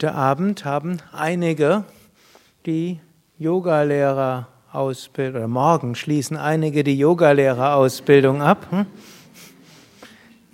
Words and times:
Heute 0.00 0.14
Abend 0.14 0.64
haben 0.64 0.96
einige 1.12 1.84
die 2.64 3.00
Yogalehrerausbildung, 3.36 5.42
oder 5.42 5.46
morgen 5.46 5.94
schließen 5.94 6.38
einige 6.38 6.84
die 6.84 6.98
Yogalehrerausbildung 6.98 8.40
ab. 8.40 8.66
Hm? 8.70 8.86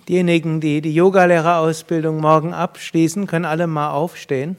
Diejenigen, 0.08 0.60
die 0.60 0.80
die 0.80 0.92
Yogalehrerausbildung 0.92 2.20
morgen 2.20 2.54
abschließen, 2.54 3.28
können 3.28 3.44
alle 3.44 3.68
mal 3.68 3.90
aufstehen. 3.90 4.56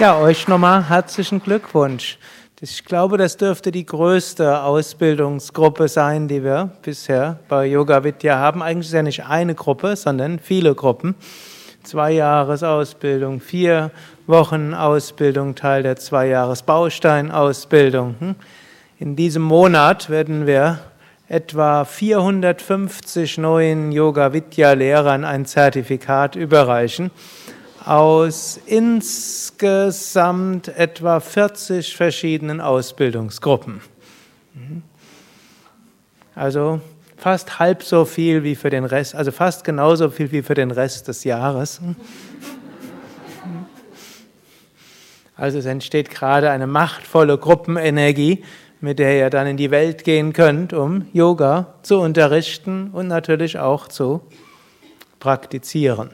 Ja, 0.00 0.18
euch 0.18 0.48
nochmal 0.48 0.88
herzlichen 0.88 1.42
Glückwunsch. 1.42 2.16
Ich 2.62 2.86
glaube, 2.86 3.18
das 3.18 3.36
dürfte 3.36 3.70
die 3.70 3.84
größte 3.84 4.62
Ausbildungsgruppe 4.62 5.88
sein, 5.88 6.26
die 6.26 6.42
wir 6.42 6.70
bisher 6.80 7.38
bei 7.50 7.66
Yoga 7.66 8.02
Vidya 8.02 8.38
haben. 8.38 8.62
Eigentlich 8.62 8.86
ist 8.86 8.94
ja 8.94 9.02
nicht 9.02 9.26
eine 9.26 9.54
Gruppe, 9.54 9.96
sondern 9.96 10.38
viele 10.38 10.74
Gruppen. 10.74 11.16
Zwei 11.82 12.12
Jahres 12.12 12.62
Ausbildung, 12.62 13.40
vier 13.40 13.90
Wochen 14.26 14.72
Ausbildung, 14.72 15.54
Teil 15.54 15.82
der 15.82 15.96
zwei 15.96 16.28
Jahres 16.28 16.62
Bausteinausbildung. 16.62 18.14
Hm? 18.20 18.36
In 18.98 19.16
diesem 19.16 19.42
Monat 19.42 20.08
werden 20.08 20.46
wir 20.46 20.78
etwa 21.28 21.84
450 21.84 23.36
neuen 23.36 23.92
Yoga 23.92 24.32
Vidya 24.32 24.72
Lehrern 24.72 25.26
ein 25.26 25.44
Zertifikat 25.44 26.36
überreichen 26.36 27.10
aus 27.84 28.60
insgesamt 28.66 30.68
etwa 30.68 31.20
40 31.20 31.96
verschiedenen 31.96 32.60
Ausbildungsgruppen. 32.60 33.80
Also 36.34 36.80
fast 37.16 37.58
halb 37.58 37.82
so 37.82 38.04
viel 38.04 38.44
wie 38.44 38.54
für 38.54 38.70
den 38.70 38.84
Rest, 38.84 39.14
also 39.14 39.32
fast 39.32 39.64
genauso 39.64 40.10
viel 40.10 40.30
wie 40.32 40.42
für 40.42 40.54
den 40.54 40.70
Rest 40.70 41.08
des 41.08 41.24
Jahres. 41.24 41.80
Also 45.36 45.58
es 45.58 45.66
entsteht 45.66 46.10
gerade 46.10 46.50
eine 46.50 46.66
machtvolle 46.66 47.38
Gruppenenergie, 47.38 48.44
mit 48.80 48.98
der 48.98 49.18
ihr 49.18 49.30
dann 49.30 49.46
in 49.46 49.56
die 49.56 49.70
Welt 49.70 50.04
gehen 50.04 50.32
könnt, 50.32 50.72
um 50.72 51.06
Yoga 51.12 51.74
zu 51.82 51.98
unterrichten 51.98 52.90
und 52.92 53.08
natürlich 53.08 53.58
auch 53.58 53.88
zu 53.88 54.22
praktizieren. 55.18 56.10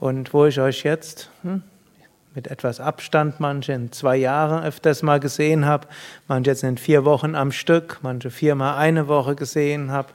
Und 0.00 0.32
wo 0.32 0.46
ich 0.46 0.58
euch 0.58 0.82
jetzt 0.82 1.28
hm, 1.42 1.62
mit 2.34 2.46
etwas 2.46 2.80
Abstand, 2.80 3.38
manche 3.38 3.74
in 3.74 3.92
zwei 3.92 4.16
Jahren 4.16 4.64
öfters 4.64 5.02
mal 5.02 5.20
gesehen 5.20 5.66
habe, 5.66 5.86
manche 6.26 6.50
jetzt 6.50 6.64
in 6.64 6.78
vier 6.78 7.04
Wochen 7.04 7.34
am 7.34 7.52
Stück, 7.52 7.98
manche 8.00 8.30
viermal 8.30 8.78
eine 8.78 9.08
Woche 9.08 9.34
gesehen 9.34 9.92
habe, 9.92 10.08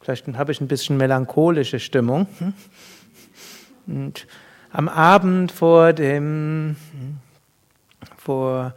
vielleicht 0.00 0.28
habe 0.28 0.52
ich 0.52 0.60
ein 0.60 0.68
bisschen 0.68 0.96
melancholische 0.96 1.80
Stimmung. 1.80 2.28
Hm. 2.38 2.54
Und 3.88 4.26
am 4.70 4.88
Abend 4.88 5.50
vor 5.50 5.92
dem, 5.92 6.76
hm, 6.92 7.16
vor 8.16 8.72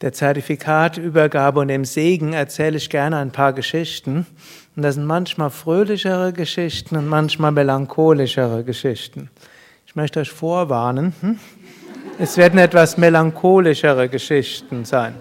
der 0.00 0.14
Zertifikatübergabe 0.14 1.60
und 1.60 1.68
dem 1.68 1.84
Segen 1.84 2.32
erzähle 2.32 2.78
ich 2.78 2.88
gerne 2.88 3.18
ein 3.18 3.30
paar 3.30 3.52
Geschichten. 3.52 4.26
Und 4.74 4.82
das 4.82 4.94
sind 4.94 5.04
manchmal 5.04 5.50
fröhlichere 5.50 6.32
Geschichten 6.32 6.96
und 6.96 7.08
manchmal 7.08 7.52
melancholischere 7.52 8.64
Geschichten. 8.64 9.28
Ich 9.96 9.98
möchte 9.98 10.20
euch 10.20 10.30
vorwarnen, 10.30 11.14
hm? 11.22 11.38
es 12.18 12.36
werden 12.36 12.58
etwas 12.58 12.98
melancholischere 12.98 14.10
Geschichten 14.10 14.84
sein. 14.84 15.14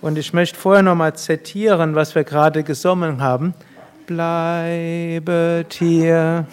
Und 0.00 0.16
ich 0.16 0.32
möchte 0.32 0.58
vorher 0.58 0.82
nochmal 0.82 1.14
zitieren, 1.14 1.94
was 1.94 2.14
wir 2.14 2.24
gerade 2.24 2.62
gesungen 2.62 3.20
haben. 3.20 3.52
Bleibet 4.06 5.74
hier. 5.74 6.46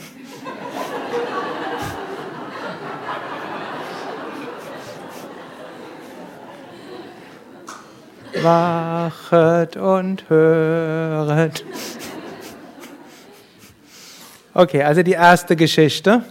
Wachet 8.42 9.78
und 9.78 10.30
höret. 10.30 11.64
Okay, 14.54 14.84
also 14.84 15.04
die 15.04 15.14
erste 15.14 15.56
Geschichte. 15.56 16.26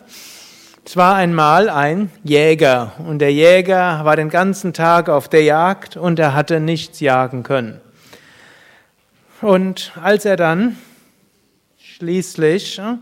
Es 0.90 0.96
war 0.96 1.14
einmal 1.14 1.68
ein 1.68 2.10
Jäger 2.24 2.94
und 2.98 3.20
der 3.20 3.32
Jäger 3.32 4.04
war 4.04 4.16
den 4.16 4.28
ganzen 4.28 4.72
Tag 4.72 5.08
auf 5.08 5.28
der 5.28 5.44
Jagd 5.44 5.96
und 5.96 6.18
er 6.18 6.34
hatte 6.34 6.58
nichts 6.58 6.98
jagen 6.98 7.44
können. 7.44 7.80
Und 9.40 9.92
als 10.02 10.24
er 10.24 10.34
dann 10.34 10.76
schließlich 11.78 12.80
äh, 12.80 12.96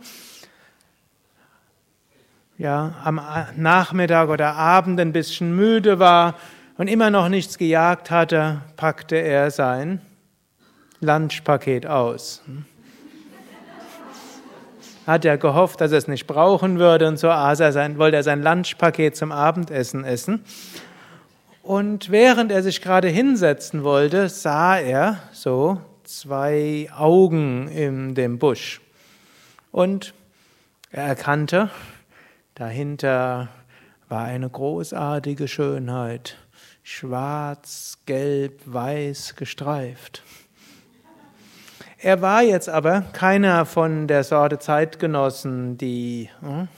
ja, 2.59 2.95
am 3.03 3.23
Nachmittag 3.57 4.29
oder 4.29 4.53
Abend 4.53 5.01
ein 5.01 5.15
bisschen 5.15 5.57
müde 5.57 5.99
war 5.99 6.35
und 6.77 6.89
immer 6.89 7.09
noch 7.09 7.31
nichts 7.31 7.57
gejagt 7.57 8.11
hatte, 8.11 8.61
packte 8.77 9.17
er 9.17 9.51
sein 9.51 10.03
Lunchpaket 11.01 11.87
aus 11.87 12.43
hat 15.09 15.25
er 15.25 15.39
gehofft, 15.39 15.81
dass 15.81 15.91
er 15.91 15.97
es 15.97 16.07
nicht 16.07 16.27
brauchen 16.27 16.79
würde 16.79 17.09
und 17.09 17.17
so 17.17 17.31
aß 17.31 17.61
er 17.61 17.73
sein, 17.73 17.97
wollte 17.97 18.19
er 18.19 18.23
sein 18.23 18.43
Lunchpaket 18.43 19.17
zum 19.17 19.33
Abendessen 19.33 20.05
essen. 20.05 20.45
Und 21.63 22.11
während 22.11 22.53
er 22.53 22.63
sich 22.63 22.83
gerade 22.83 23.09
hinsetzen 23.09 23.85
wollte, 23.85 24.29
sah 24.29 24.77
er 24.77 25.19
so 25.33 25.81
zwei 26.05 26.91
Augen 26.95 27.69
in 27.69 28.15
dem 28.15 28.39
Busch. 28.39 28.83
Und 29.73 30.13
er 30.91 31.05
erkannte, 31.05 31.71
dahinter 32.55 33.49
war 34.11 34.25
eine 34.25 34.51
großartige 34.51 35.49
Schönheit, 35.49 36.37
schwarz, 36.83 37.97
gelb, 38.05 38.61
weiß 38.67 39.37
gestreift. 39.37 40.23
Er 42.01 42.23
war 42.23 42.45
jetzt 42.45 42.69
aber 42.69 43.03
keiner 43.13 43.67
von 43.67 44.07
der 44.07 44.23
Sorte 44.23 44.61
Zeitgenossen, 44.61 45.77
die 45.79 46.31
hm, 46.41 46.69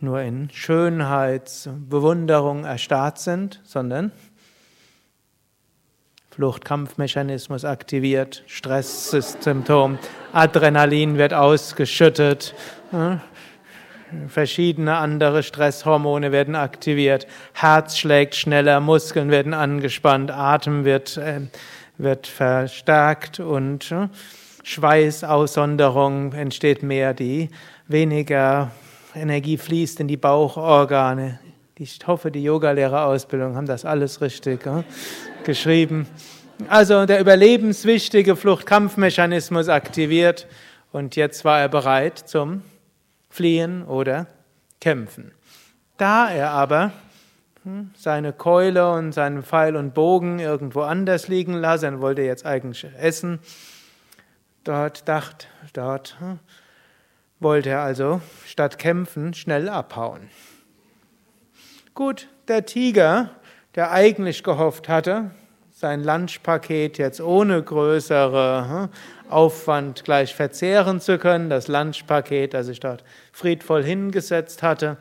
nur 0.00 0.22
in 0.22 0.48
Schönheitsbewunderung 0.50 2.64
erstarrt 2.64 3.18
sind, 3.18 3.60
sondern 3.64 4.12
Fluchtkampfmechanismus 6.30 7.66
aktiviert, 7.66 8.42
Stresssymptom, 8.46 9.98
Adrenalin 10.32 11.18
wird 11.18 11.34
ausgeschüttet, 11.34 12.54
hm, 12.92 13.20
verschiedene 14.28 14.96
andere 14.96 15.42
Stresshormone 15.42 16.32
werden 16.32 16.54
aktiviert, 16.54 17.26
Herz 17.52 17.98
schlägt 17.98 18.34
schneller, 18.34 18.80
Muskeln 18.80 19.30
werden 19.30 19.52
angespannt, 19.52 20.30
Atem 20.30 20.86
wird 20.86 21.18
äh, 21.18 21.42
wird 21.98 22.26
verstärkt 22.26 23.40
und 23.40 23.90
äh, 23.92 24.08
Schweißaussonderung 24.62 26.32
entsteht 26.32 26.82
mehr, 26.82 27.14
die 27.14 27.50
weniger 27.88 28.72
Energie 29.14 29.56
fließt 29.56 30.00
in 30.00 30.08
die 30.08 30.16
Bauchorgane. 30.16 31.38
Ich 31.78 31.98
hoffe, 32.06 32.30
die 32.30 32.42
Yogalehrerausbildung 32.42 33.54
haben 33.54 33.66
das 33.66 33.84
alles 33.84 34.20
richtig 34.20 34.66
äh, 34.66 34.82
geschrieben. 35.44 36.06
Also 36.68 37.06
der 37.06 37.20
überlebenswichtige 37.20 38.34
Fluchtkampfmechanismus 38.34 39.68
aktiviert 39.68 40.46
und 40.90 41.14
jetzt 41.14 41.44
war 41.44 41.60
er 41.60 41.68
bereit 41.68 42.18
zum 42.18 42.62
Fliehen 43.28 43.84
oder 43.84 44.26
Kämpfen. 44.80 45.32
Da 45.98 46.30
er 46.30 46.50
aber 46.50 46.92
seine 47.96 48.32
Keule 48.32 48.92
und 48.92 49.12
seinen 49.12 49.42
Pfeil 49.42 49.76
und 49.76 49.94
Bogen 49.94 50.38
irgendwo 50.38 50.82
anders 50.82 51.28
liegen 51.28 51.54
lassen. 51.54 51.84
Er 51.94 52.00
wollte 52.00 52.22
jetzt 52.22 52.46
eigentlich 52.46 52.86
essen. 52.98 53.40
Dort 54.64 55.08
dacht, 55.08 55.48
dort 55.72 56.16
hm, 56.20 56.38
wollte 57.40 57.70
er 57.70 57.80
also 57.80 58.20
statt 58.46 58.78
kämpfen 58.78 59.34
schnell 59.34 59.68
abhauen. 59.68 60.28
Gut, 61.94 62.28
der 62.48 62.66
Tiger, 62.66 63.30
der 63.74 63.90
eigentlich 63.90 64.42
gehofft 64.42 64.88
hatte, 64.88 65.30
sein 65.70 66.04
Lunchpaket 66.04 66.98
jetzt 66.98 67.20
ohne 67.20 67.62
größere 67.62 68.68
hm, 68.68 68.88
Aufwand 69.28 70.04
gleich 70.04 70.34
verzehren 70.34 71.00
zu 71.00 71.18
können, 71.18 71.50
das 71.50 71.68
Lunchpaket, 71.68 72.54
das 72.54 72.66
sich 72.66 72.80
dort 72.80 73.04
friedvoll 73.32 73.82
hingesetzt 73.82 74.62
hatte, 74.62 74.98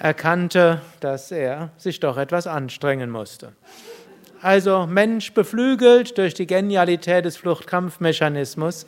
erkannte, 0.00 0.80
dass 1.00 1.30
er 1.30 1.70
sich 1.76 2.00
doch 2.00 2.16
etwas 2.16 2.46
anstrengen 2.46 3.10
musste. 3.10 3.52
Also 4.42 4.86
Mensch 4.86 5.34
beflügelt 5.34 6.16
durch 6.16 6.32
die 6.32 6.46
Genialität 6.46 7.26
des 7.26 7.36
Fluchtkampfmechanismus, 7.36 8.86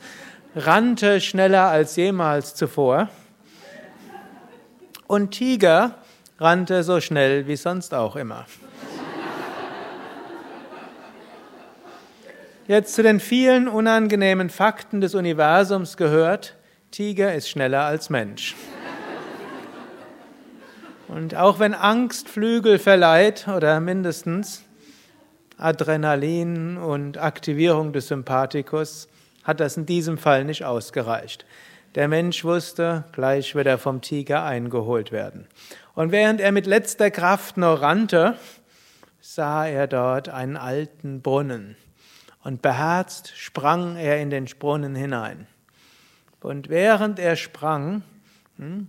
rannte 0.55 1.21
schneller 1.21 1.65
als 1.69 1.95
jemals 1.95 2.55
zuvor. 2.55 3.09
Und 5.05 5.31
Tiger 5.31 5.95
rannte 6.39 6.83
so 6.83 6.99
schnell 6.99 7.47
wie 7.47 7.57
sonst 7.57 7.93
auch 7.93 8.15
immer. 8.15 8.45
Jetzt 12.67 12.95
zu 12.95 13.03
den 13.03 13.19
vielen 13.19 13.67
unangenehmen 13.67 14.49
Fakten 14.49 15.01
des 15.01 15.13
Universums 15.13 15.95
gehört, 15.95 16.55
Tiger 16.89 17.35
ist 17.35 17.49
schneller 17.49 17.83
als 17.83 18.09
Mensch. 18.09 18.55
Und 21.13 21.35
auch 21.35 21.59
wenn 21.59 21.75
Angst 21.75 22.27
Flügel 22.27 22.79
verleiht 22.79 23.47
oder 23.47 23.79
mindestens 23.79 24.63
Adrenalin 25.59 26.77
und 26.77 27.19
Aktivierung 27.19 27.93
des 27.93 28.07
Sympathikus, 28.07 29.07
hat 29.43 29.59
das 29.59 29.77
in 29.77 29.85
diesem 29.85 30.17
Fall 30.17 30.43
nicht 30.43 30.65
ausgereicht. 30.65 31.45
Der 31.93 32.07
Mensch 32.07 32.43
wusste, 32.43 33.03
gleich 33.11 33.53
wird 33.53 33.67
er 33.67 33.77
vom 33.77 34.01
Tiger 34.01 34.43
eingeholt 34.43 35.11
werden. 35.11 35.45
Und 35.93 36.11
während 36.11 36.41
er 36.41 36.51
mit 36.51 36.65
letzter 36.65 37.11
Kraft 37.11 37.57
noch 37.57 37.83
rannte, 37.83 38.35
sah 39.21 39.67
er 39.67 39.85
dort 39.85 40.29
einen 40.29 40.57
alten 40.57 41.21
Brunnen. 41.21 41.75
Und 42.43 42.63
beherzt 42.63 43.33
sprang 43.37 43.97
er 43.97 44.19
in 44.19 44.31
den 44.31 44.45
Brunnen 44.45 44.95
hinein. 44.95 45.45
Und 46.41 46.69
während 46.69 47.19
er 47.19 47.35
sprang, 47.35 48.01
hm, 48.57 48.87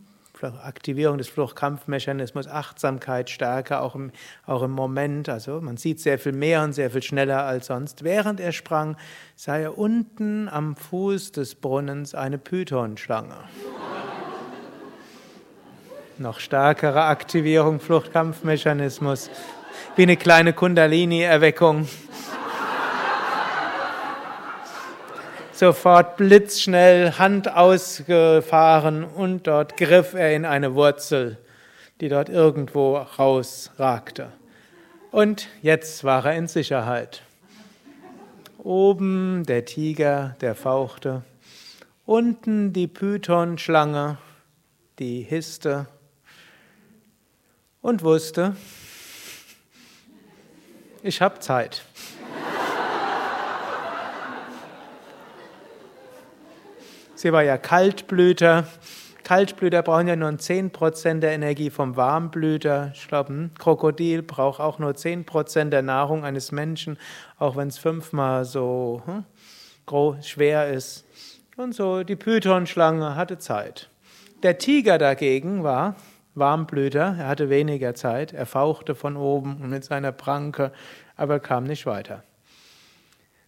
Aktivierung 0.62 1.19
des 1.19 1.29
Fluchtkampfmechanismus, 1.29 2.46
Achtsamkeit 2.46 3.31
stärker, 3.31 3.82
auch 3.82 3.94
im, 3.94 4.11
auch 4.46 4.62
im 4.62 4.73
Moment. 4.73 5.29
Also 5.29 5.61
man 5.61 5.76
sieht 5.76 6.00
sehr 6.00 6.19
viel 6.19 6.32
mehr 6.32 6.62
und 6.62 6.73
sehr 6.73 6.91
viel 6.91 7.02
schneller 7.02 7.44
als 7.44 7.67
sonst. 7.67 8.05
Während 8.05 8.41
er 8.41 8.52
sprang, 8.52 8.96
sah 9.37 9.56
er 9.56 9.79
unten 9.79 10.49
am 10.49 10.76
Fuß 10.76 11.32
des 11.32 11.55
Brunnens 11.55 12.14
eine 12.14 12.38
Pythonschlange. 12.38 13.37
Noch 16.19 16.38
stärkere 16.38 17.05
Aktivierung, 17.05 17.81
Fluchtkampfmechanismus, 17.81 19.31
wie 19.97 20.02
eine 20.02 20.17
kleine 20.17 20.52
Kundalini-Erweckung. 20.52 21.88
Sofort 25.54 26.16
blitzschnell 26.16 27.12
Hand 27.12 27.52
ausgefahren 27.52 29.04
und 29.04 29.46
dort 29.46 29.76
griff 29.76 30.14
er 30.14 30.34
in 30.34 30.44
eine 30.44 30.74
Wurzel, 30.74 31.38
die 32.00 32.08
dort 32.08 32.28
irgendwo 32.28 32.96
rausragte. 32.96 34.32
Und 35.10 35.48
jetzt 35.62 36.02
war 36.02 36.26
er 36.26 36.34
in 36.34 36.48
Sicherheit. 36.48 37.22
Oben 38.58 39.44
der 39.46 39.64
Tiger, 39.64 40.36
der 40.40 40.54
fauchte, 40.54 41.22
unten 42.04 42.72
die 42.72 42.88
Pythonschlange, 42.88 44.18
die 44.98 45.22
hisste 45.22 45.86
und 47.80 48.02
wusste, 48.02 48.56
ich 51.02 51.20
habe 51.20 51.38
Zeit. 51.40 51.84
Sie 57.25 57.32
war 57.32 57.43
ja 57.43 57.56
Kaltblüter. 57.56 58.67
Kaltblüter 59.23 59.81
brauchen 59.81 60.09
ja 60.09 60.15
nur 60.15 60.29
10% 60.29 61.21
der 61.21 61.32
Energie 61.32 61.71
vom 61.71 61.97
Warmblüter. 61.97 62.91
Ich 62.93 63.09
glaube, 63.09 63.32
ein 63.32 63.50
Krokodil 63.59 64.21
braucht 64.21 64.61
auch 64.61 64.79
nur 64.79 64.91
10% 64.91 65.71
der 65.71 65.81
Nahrung 65.81 66.23
eines 66.23 66.53
Menschen, 66.53 66.99
auch 67.38 67.56
wenn 67.56 67.69
es 67.69 67.79
fünfmal 67.79 68.44
so 68.44 69.00
hm, 69.06 69.25
groß, 69.87 70.29
schwer 70.29 70.69
ist. 70.69 71.06
Und 71.56 71.75
so, 71.75 72.03
die 72.03 72.15
Pythonschlange 72.15 73.17
hatte 73.17 73.38
Zeit. 73.38 73.88
Der 74.43 74.59
Tiger 74.59 74.99
dagegen 74.99 75.65
war 75.65 75.97
Warmblüter, 76.35 77.17
er 77.19 77.26
hatte 77.26 77.49
weniger 77.49 77.94
Zeit, 77.94 78.35
er 78.35 78.44
fauchte 78.44 78.94
von 78.94 79.17
oben 79.17 79.71
mit 79.71 79.82
seiner 79.82 80.12
Pranke, 80.12 80.73
aber 81.17 81.41
kam 81.41 81.65
nicht 81.65 81.87
weiter. 81.87 82.23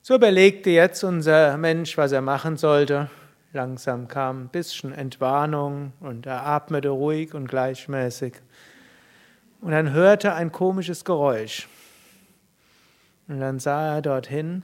So 0.00 0.14
überlegte 0.14 0.70
jetzt 0.70 1.04
unser 1.04 1.58
Mensch, 1.58 1.98
was 1.98 2.12
er 2.12 2.22
machen 2.22 2.56
sollte. 2.56 3.10
Langsam 3.56 4.06
kam 4.06 4.42
ein 4.42 4.48
bisschen 4.48 4.92
Entwarnung 4.92 5.94
und 6.00 6.26
er 6.26 6.44
atmete 6.44 6.90
ruhig 6.90 7.32
und 7.32 7.48
gleichmäßig. 7.48 8.34
Und 9.62 9.70
dann 9.70 9.94
hörte 9.94 10.34
ein 10.34 10.52
komisches 10.52 11.06
Geräusch. 11.06 11.66
Und 13.28 13.40
dann 13.40 13.58
sah 13.58 13.94
er 13.94 14.02
dorthin. 14.02 14.62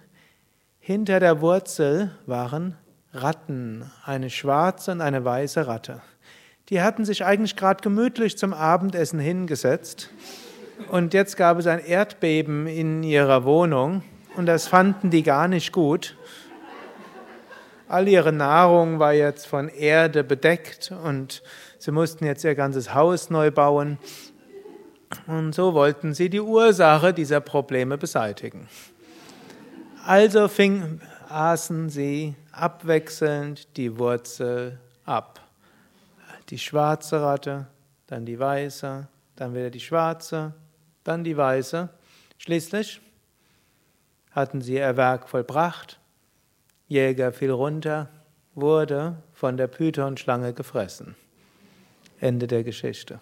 Hinter 0.79 1.21
der 1.21 1.41
Wurzel 1.41 2.11
waren 2.27 2.77
Ratten, 3.15 3.91
eine 4.05 4.29
schwarze 4.29 4.93
und 4.93 5.01
eine 5.01 5.25
weiße 5.25 5.67
Ratte. 5.67 6.03
Die 6.69 6.83
hatten 6.83 7.07
sich 7.07 7.25
eigentlich 7.25 7.57
gerade 7.57 7.81
gemütlich 7.81 8.37
zum 8.37 8.53
Abendessen 8.53 9.19
hingesetzt. 9.19 10.11
Und 10.91 11.15
jetzt 11.15 11.39
gab 11.39 11.59
es 11.59 11.67
ein 11.67 11.83
Erdbeben 11.83 12.67
in 12.67 13.03
ihrer 13.03 13.45
Wohnung. 13.45 14.03
Und 14.37 14.45
das 14.45 14.67
fanden 14.67 15.09
die 15.09 15.23
gar 15.23 15.49
nicht 15.49 15.73
gut. 15.73 16.15
All 17.93 18.09
ihre 18.09 18.33
Nahrung 18.33 19.01
war 19.01 19.13
jetzt 19.13 19.47
von 19.47 19.69
Erde 19.69 20.25
bedeckt 20.25 20.95
und 21.05 21.43
sie 21.79 21.91
mussten 21.91 22.25
jetzt 22.25 22.43
ihr 22.43 22.55
ganzes 22.55 22.95
Haus 22.95 23.29
neu 23.29 23.51
bauen. 23.51 23.99
Und 25.27 25.55
so 25.55 25.75
wollten 25.75 26.15
sie 26.15 26.31
die 26.31 26.41
Ursache 26.41 27.13
dieser 27.13 27.41
Probleme 27.41 27.99
beseitigen. 27.99 28.67
Also 30.07 30.49
fing, 30.49 31.03
aßen 31.29 31.91
sie 31.91 32.35
abwechselnd 32.51 33.77
die 33.77 33.99
Wurzel 33.99 34.79
ab. 35.05 35.43
Die 36.49 36.59
schwarze 36.59 37.21
Ratte, 37.21 37.67
dann 38.07 38.25
die 38.25 38.39
weiße, 38.39 39.07
dann 39.37 39.55
wieder 39.55 39.69
die 39.69 39.81
schwarze, 39.81 40.55
dann 41.05 41.25
die 41.25 41.37
weiße. 41.37 41.91
Schließlich 42.39 43.03
hatten 44.31 44.63
sie 44.63 44.77
ihr 44.77 44.97
Werk 44.97 45.29
vollbracht 45.29 45.99
Jäger 46.93 47.33
fiel 47.33 47.51
runter, 47.51 48.11
wurde 48.55 49.17
von 49.33 49.57
der 49.57 49.67
Pythonschlange 49.67 50.53
gefressen. 50.53 51.17
Ende 52.21 52.47
der 52.47 52.63
Geschichte. 52.63 53.19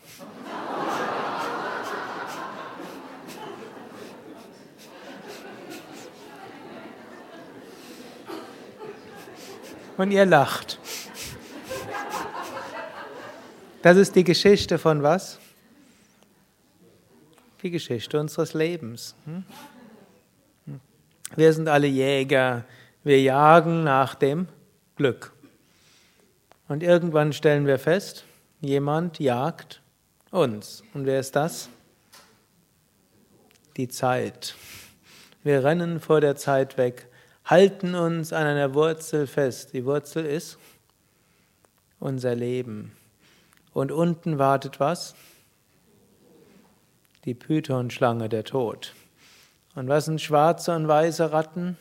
Und 9.96 10.10
ihr 10.10 10.26
lacht. 10.26 10.80
Das 13.82 13.96
ist 13.96 14.16
die 14.16 14.24
Geschichte 14.24 14.78
von 14.78 15.02
was? 15.02 15.38
Die 17.62 17.70
Geschichte 17.70 18.18
unseres 18.18 18.54
Lebens. 18.54 19.14
Hm? 19.26 19.44
Wir 21.36 21.52
sind 21.52 21.68
alle 21.68 21.86
Jäger, 21.86 22.64
wir 23.02 23.21
jagen 23.21 23.85
nach 23.85 24.14
dem 24.14 24.49
Glück. 24.97 25.33
Und 26.69 26.83
irgendwann 26.83 27.33
stellen 27.33 27.66
wir 27.66 27.78
fest, 27.78 28.25
jemand 28.61 29.19
jagt 29.19 29.83
uns. 30.30 30.83
Und 30.95 31.07
wer 31.07 31.21
ist 31.21 31.35
das? 31.35 31.69
Die 33.76 33.88
Zeit. 33.88 34.54
Wir 35.42 35.64
rennen 35.64 36.00
vor 36.00 36.21
der 36.21 36.37
Zeit 36.37 36.76
weg, 36.76 37.09
halten 37.45 37.95
uns 37.95 38.33
an 38.33 38.47
einer 38.47 38.75
Wurzel 38.75 39.26
fest. 39.26 39.73
Die 39.73 39.85
Wurzel 39.85 40.26
ist 40.26 40.59
unser 41.99 42.35
Leben. 42.35 42.92
Und 43.73 43.90
unten 43.90 44.38
wartet 44.38 44.80
was? 44.80 45.14
Die 47.25 47.35
Pythonschlange, 47.35 48.28
der 48.28 48.45
Tod. 48.45 48.95
Und 49.75 49.88
was 49.88 50.07
sind 50.07 50.21
schwarze 50.21 50.75
und 50.75 50.88
weiße 50.88 51.33
Ratten? 51.33 51.76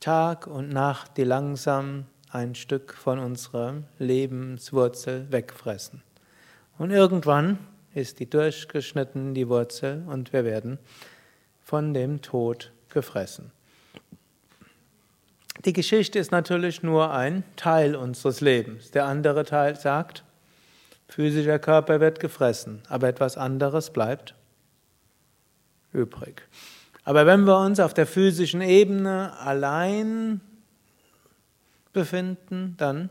Tag 0.00 0.46
und 0.46 0.68
Nacht, 0.68 1.16
die 1.16 1.24
langsam 1.24 2.06
ein 2.30 2.54
Stück 2.54 2.94
von 2.94 3.18
unserer 3.18 3.82
Lebenswurzel 3.98 5.30
wegfressen. 5.30 6.02
Und 6.78 6.90
irgendwann 6.90 7.58
ist 7.94 8.20
die 8.20 8.28
durchgeschnitten, 8.28 9.34
die 9.34 9.48
Wurzel, 9.48 10.04
und 10.06 10.32
wir 10.32 10.44
werden 10.44 10.78
von 11.62 11.94
dem 11.94 12.20
Tod 12.20 12.72
gefressen. 12.90 13.50
Die 15.64 15.72
Geschichte 15.72 16.18
ist 16.18 16.30
natürlich 16.30 16.82
nur 16.82 17.12
ein 17.12 17.42
Teil 17.56 17.96
unseres 17.96 18.40
Lebens. 18.40 18.90
Der 18.90 19.06
andere 19.06 19.44
Teil 19.44 19.74
sagt, 19.76 20.22
physischer 21.08 21.58
Körper 21.58 22.00
wird 22.00 22.20
gefressen, 22.20 22.82
aber 22.88 23.08
etwas 23.08 23.36
anderes 23.38 23.90
bleibt 23.90 24.34
übrig. 25.92 26.42
Aber 27.06 27.24
wenn 27.24 27.44
wir 27.44 27.56
uns 27.60 27.78
auf 27.78 27.94
der 27.94 28.04
physischen 28.04 28.60
Ebene 28.60 29.32
allein 29.38 30.40
befinden, 31.92 32.74
dann 32.78 33.10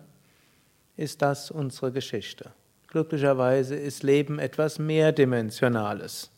ist 0.98 1.22
das 1.22 1.50
unsere 1.50 1.94
Geschichte. 1.94 2.52
Glücklicherweise 2.90 3.74
ist 3.74 4.04
Leben 4.04 4.38
etwas 4.38 4.80
mehrdimensionales. 4.80 6.30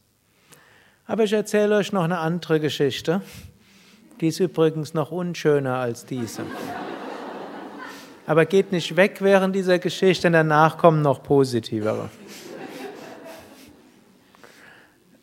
Aber 1.08 1.24
ich 1.24 1.34
erzähle 1.34 1.78
euch 1.78 1.92
noch 1.92 2.04
eine 2.04 2.20
andere 2.20 2.60
Geschichte. 2.60 3.24
Die 4.22 4.28
ist 4.28 4.40
übrigens 4.40 4.94
noch 4.94 5.12
unschöner 5.12 5.78
als 5.78 6.06
diese. 6.06 6.44
Aber 8.28 8.46
geht 8.46 8.72
nicht 8.72 8.96
weg 8.96 9.18
während 9.20 9.56
dieser 9.56 9.80
Geschichte, 9.80 10.24
denn 10.24 10.34
danach 10.34 10.78
kommen 10.78 11.02
noch 11.02 11.24
positivere. 11.24 12.12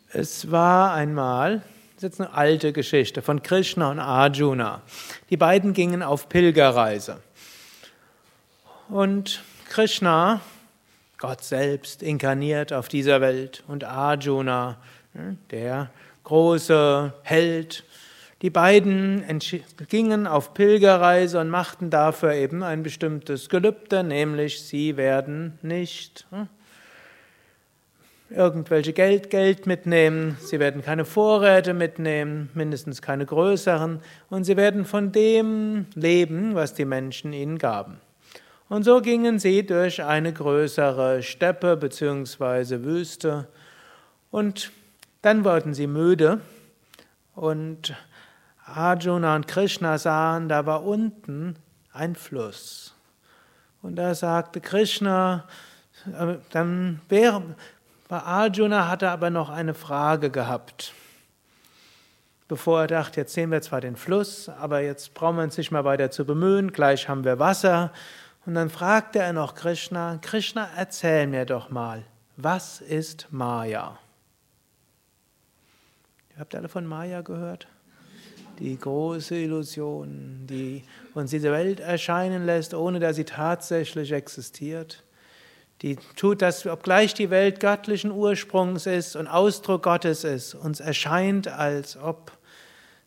Es 0.09 0.50
war 0.50 0.95
einmal, 0.95 1.62
das 1.95 2.03
ist 2.03 2.19
jetzt 2.19 2.21
eine 2.21 2.35
alte 2.35 2.73
Geschichte 2.73 3.23
von 3.23 3.41
Krishna 3.41 3.93
und 3.93 4.01
Arjuna. 4.01 4.83
Die 5.31 5.37
beiden 5.37 5.75
gingen 5.75 6.03
auf 6.03 6.29
Pilgerreise. 6.29 7.21
Und 8.89 9.45
Krishna, 9.69 10.41
Gott 11.19 11.45
selbst, 11.45 12.03
inkarniert 12.03 12.73
auf 12.73 12.89
dieser 12.89 13.21
Welt 13.21 13.63
und 13.69 13.85
Arjuna, 13.85 14.77
der 15.53 15.89
große 16.25 17.13
Held, 17.23 17.85
die 18.43 18.51
beiden 18.51 19.25
gingen 19.89 20.27
auf 20.27 20.53
Pilgerreise 20.53 21.39
und 21.39 21.49
machten 21.49 21.91
dafür 21.91 22.35
eben 22.35 22.65
ein 22.65 22.83
bestimmtes 22.83 23.49
Gelübde, 23.49 24.03
nämlich 24.03 24.63
sie 24.63 24.97
werden 24.97 25.61
nicht 25.63 26.27
hm, 26.31 26.49
irgendwelche 28.31 28.93
Geld, 28.93 29.31
Geld 29.31 29.66
mitnehmen, 29.66 30.37
sie 30.40 30.59
werden 30.59 30.83
keine 30.83 31.04
Vorräte 31.04 31.75
mitnehmen, 31.75 32.50
mindestens 32.54 33.02
keine 33.02 33.26
größeren, 33.26 34.00
und 34.31 34.45
sie 34.45 34.57
werden 34.57 34.85
von 34.85 35.12
dem 35.12 35.87
leben, 35.95 36.54
was 36.54 36.75
die 36.75 36.85
Menschen 36.85 37.33
ihnen 37.33 37.59
gaben. 37.59 38.00
Und 38.69 38.85
so 38.85 39.00
gingen 39.00 39.38
sie 39.38 39.64
durch 39.64 40.02
eine 40.02 40.33
größere 40.33 41.23
Steppe 41.23 41.76
bzw. 41.76 42.83
Wüste 42.83 43.47
und 44.31 44.73
dann 45.23 45.45
wurden 45.45 45.75
sie 45.75 45.87
müde 45.87 46.40
und 47.35 47.95
Arjuna 48.66 49.37
und 49.37 49.47
Krishna 49.47 49.99
sahen, 49.99 50.49
da 50.49 50.64
war 50.66 50.85
unten 50.85 51.57
ein 51.93 52.16
Fluss. 52.16 52.95
Und 53.83 53.97
da 53.97 54.14
sagte 54.14 54.61
Krishna, 54.61 55.45
äh, 56.07 56.37
dann 56.50 57.00
wäre, 57.09 57.43
Arjuna 58.11 58.88
hatte 58.88 59.11
aber 59.11 59.30
noch 59.30 59.50
eine 59.50 59.75
Frage 59.75 60.30
gehabt. 60.30 60.92
Bevor 62.49 62.82
er 62.82 62.87
dachte, 62.87 63.20
jetzt 63.20 63.32
sehen 63.32 63.50
wir 63.50 63.62
zwar 63.62 63.80
den 63.80 63.96
Fluss, 63.96 64.49
aber 64.49 64.80
jetzt 64.80 65.14
brauchen 65.14 65.37
wir 65.37 65.44
uns 65.44 65.56
nicht 65.56 65.70
mehr 65.70 65.84
weiter 65.84 66.11
zu 66.11 66.26
bemühen, 66.26 66.73
gleich 66.73 67.08
haben 67.08 67.25
wir 67.25 67.38
Wasser. 67.38 67.92
Und 68.44 68.54
dann 68.54 68.68
fragte 68.68 69.20
er 69.20 69.32
noch 69.32 69.54
Krishna, 69.54 70.18
Krishna, 70.20 70.68
erzähl 70.76 71.26
mir 71.26 71.46
doch 71.46 71.70
mal, 71.70 72.04
was 72.37 72.80
ist 72.82 73.28
Maya? 73.30 73.99
Ihr 76.32 76.40
habt 76.40 76.54
alle 76.54 76.68
von 76.68 76.84
Maya 76.84 77.23
gehört? 77.23 77.68
Die 78.58 78.76
große 78.78 79.37
Illusion, 79.37 80.46
die 80.49 80.84
uns 81.14 81.30
diese 81.30 81.50
Welt 81.52 81.80
erscheinen 81.80 82.44
lässt, 82.44 82.75
ohne 82.75 83.00
dass 83.00 83.16
sie 83.16 83.25
tatsächlich 83.25 84.12
existiert. 84.12 85.03
Die 85.83 85.97
tut 86.16 86.40
das, 86.40 86.66
obgleich 86.66 87.14
die 87.14 87.31
Welt 87.31 87.61
göttlichen 87.61 88.11
Ursprungs 88.11 88.87
ist 88.87 89.16
und 89.16 89.26
Ausdruck 89.26 89.83
Gottes 89.83 90.25
ist, 90.25 90.54
uns 90.54 90.81
erscheint, 90.81 91.49
als 91.49 91.97
ob 91.97 92.33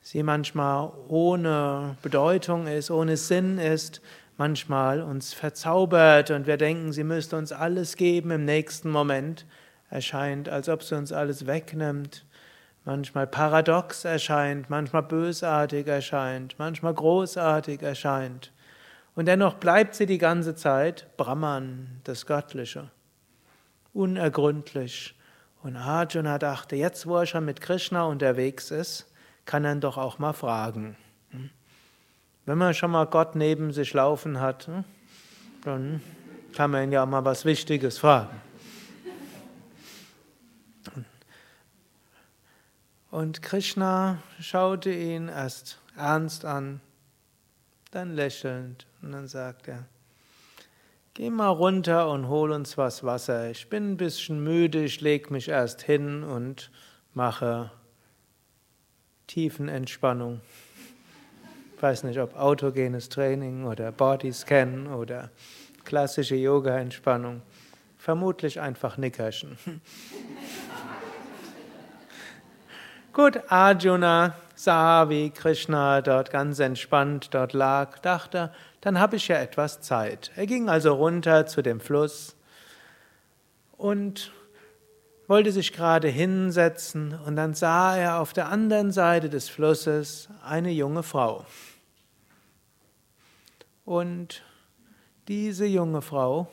sie 0.01 0.23
manchmal 0.23 0.91
ohne 1.07 1.97
Bedeutung 2.01 2.67
ist, 2.67 2.91
ohne 2.91 3.17
Sinn 3.17 3.57
ist, 3.57 4.01
manchmal 4.37 5.01
uns 5.01 5.33
verzaubert 5.33 6.31
und 6.31 6.45
wir 6.47 6.57
denken, 6.57 6.93
sie 6.93 7.03
müsste 7.03 7.37
uns 7.37 7.51
alles 7.51 7.95
geben, 7.95 8.31
im 8.31 8.45
nächsten 8.45 8.89
Moment 8.89 9.45
erscheint, 9.89 10.47
als 10.47 10.69
ob 10.69 10.83
sie 10.83 10.95
uns 10.95 11.11
alles 11.11 11.47
wegnimmt, 11.47 12.25
manchmal 12.85 13.27
paradox 13.27 14.05
erscheint, 14.05 14.69
manchmal 14.69 15.03
bösartig 15.03 15.87
erscheint, 15.87 16.55
manchmal 16.57 16.93
großartig 16.93 17.81
erscheint. 17.81 18.51
Und 19.17 19.25
dennoch 19.25 19.55
bleibt 19.55 19.95
sie 19.95 20.05
die 20.05 20.19
ganze 20.19 20.53
Zeit 20.53 21.07
Brahman, 21.17 22.01
das 22.03 22.27
Göttliche, 22.27 22.91
unergründlich. 23.91 25.15
Und 25.63 25.75
Arjuna 25.75 26.37
dachte, 26.37 26.75
jetzt 26.75 27.07
wo 27.07 27.17
er 27.17 27.25
schon 27.25 27.43
mit 27.43 27.59
Krishna 27.59 28.03
unterwegs 28.03 28.69
ist, 28.69 29.11
kann 29.45 29.65
er 29.65 29.71
ihn 29.71 29.81
doch 29.81 29.97
auch 29.97 30.19
mal 30.19 30.33
fragen. 30.33 30.97
Wenn 32.45 32.59
man 32.59 32.75
schon 32.75 32.91
mal 32.91 33.07
Gott 33.07 33.33
neben 33.33 33.73
sich 33.73 33.91
laufen 33.91 34.39
hat, 34.39 34.67
hm, 34.67 34.83
dann 35.63 35.99
kann 36.53 36.69
man 36.69 36.83
ihn 36.83 36.91
ja 36.91 37.03
mal 37.07 37.25
was 37.25 37.43
Wichtiges 37.43 37.97
fragen. 37.97 38.39
Und 43.09 43.41
Krishna 43.41 44.19
schaute 44.39 44.91
ihn 44.91 45.27
erst 45.27 45.79
ernst 45.95 46.45
an, 46.45 46.81
dann 47.89 48.13
lächelnd 48.13 48.86
und 49.01 49.11
dann 49.11 49.27
sagt 49.27 49.67
er, 49.67 49.85
geh 51.13 51.29
mal 51.29 51.49
runter 51.49 52.09
und 52.09 52.27
hol 52.27 52.51
uns 52.51 52.77
was 52.77 53.03
Wasser. 53.03 53.49
Ich 53.49 53.69
bin 53.69 53.91
ein 53.91 53.97
bisschen 53.97 54.43
müde, 54.43 54.83
ich 54.83 55.01
leg 55.01 55.31
mich 55.31 55.49
erst 55.49 55.81
hin 55.81 56.23
und 56.23 56.71
mache 57.13 57.71
Tiefenentspannung. 59.27 60.41
Ich 61.75 61.81
weiß 61.81 62.03
nicht, 62.03 62.19
ob 62.19 62.35
autogenes 62.35 63.09
Training 63.09 63.65
oder 63.65 63.91
Bodyscan 63.91 64.87
oder 64.87 65.31
klassische 65.83 66.35
Yoga-Entspannung. 66.35 67.41
Vermutlich 67.97 68.59
einfach 68.59 68.97
Nickerchen. 68.97 69.57
Gut, 73.13 73.41
Arjuna 73.47 74.35
sah, 74.53 75.09
wie 75.09 75.29
Krishna 75.29 76.01
dort 76.01 76.29
ganz 76.29 76.59
entspannt 76.59 77.33
dort 77.33 77.53
lag, 77.53 77.99
dachte, 77.99 78.51
dann 78.87 78.99
habe 78.99 79.17
ich 79.17 79.27
ja 79.27 79.35
etwas 79.35 79.81
Zeit. 79.81 80.31
Er 80.37 80.45
ging 80.45 80.69
also 80.69 80.93
runter 80.93 81.45
zu 81.45 81.61
dem 81.61 81.81
Fluss 81.81 82.37
und 83.75 84.31
wollte 85.27 85.51
sich 85.51 85.73
gerade 85.73 86.07
hinsetzen 86.07 87.13
und 87.25 87.35
dann 87.35 87.53
sah 87.53 87.97
er 87.97 88.21
auf 88.21 88.31
der 88.31 88.47
anderen 88.47 88.93
Seite 88.93 89.29
des 89.29 89.49
Flusses 89.49 90.29
eine 90.41 90.71
junge 90.71 91.03
Frau. 91.03 91.45
Und 93.83 94.45
diese 95.27 95.65
junge 95.65 96.01
Frau 96.01 96.49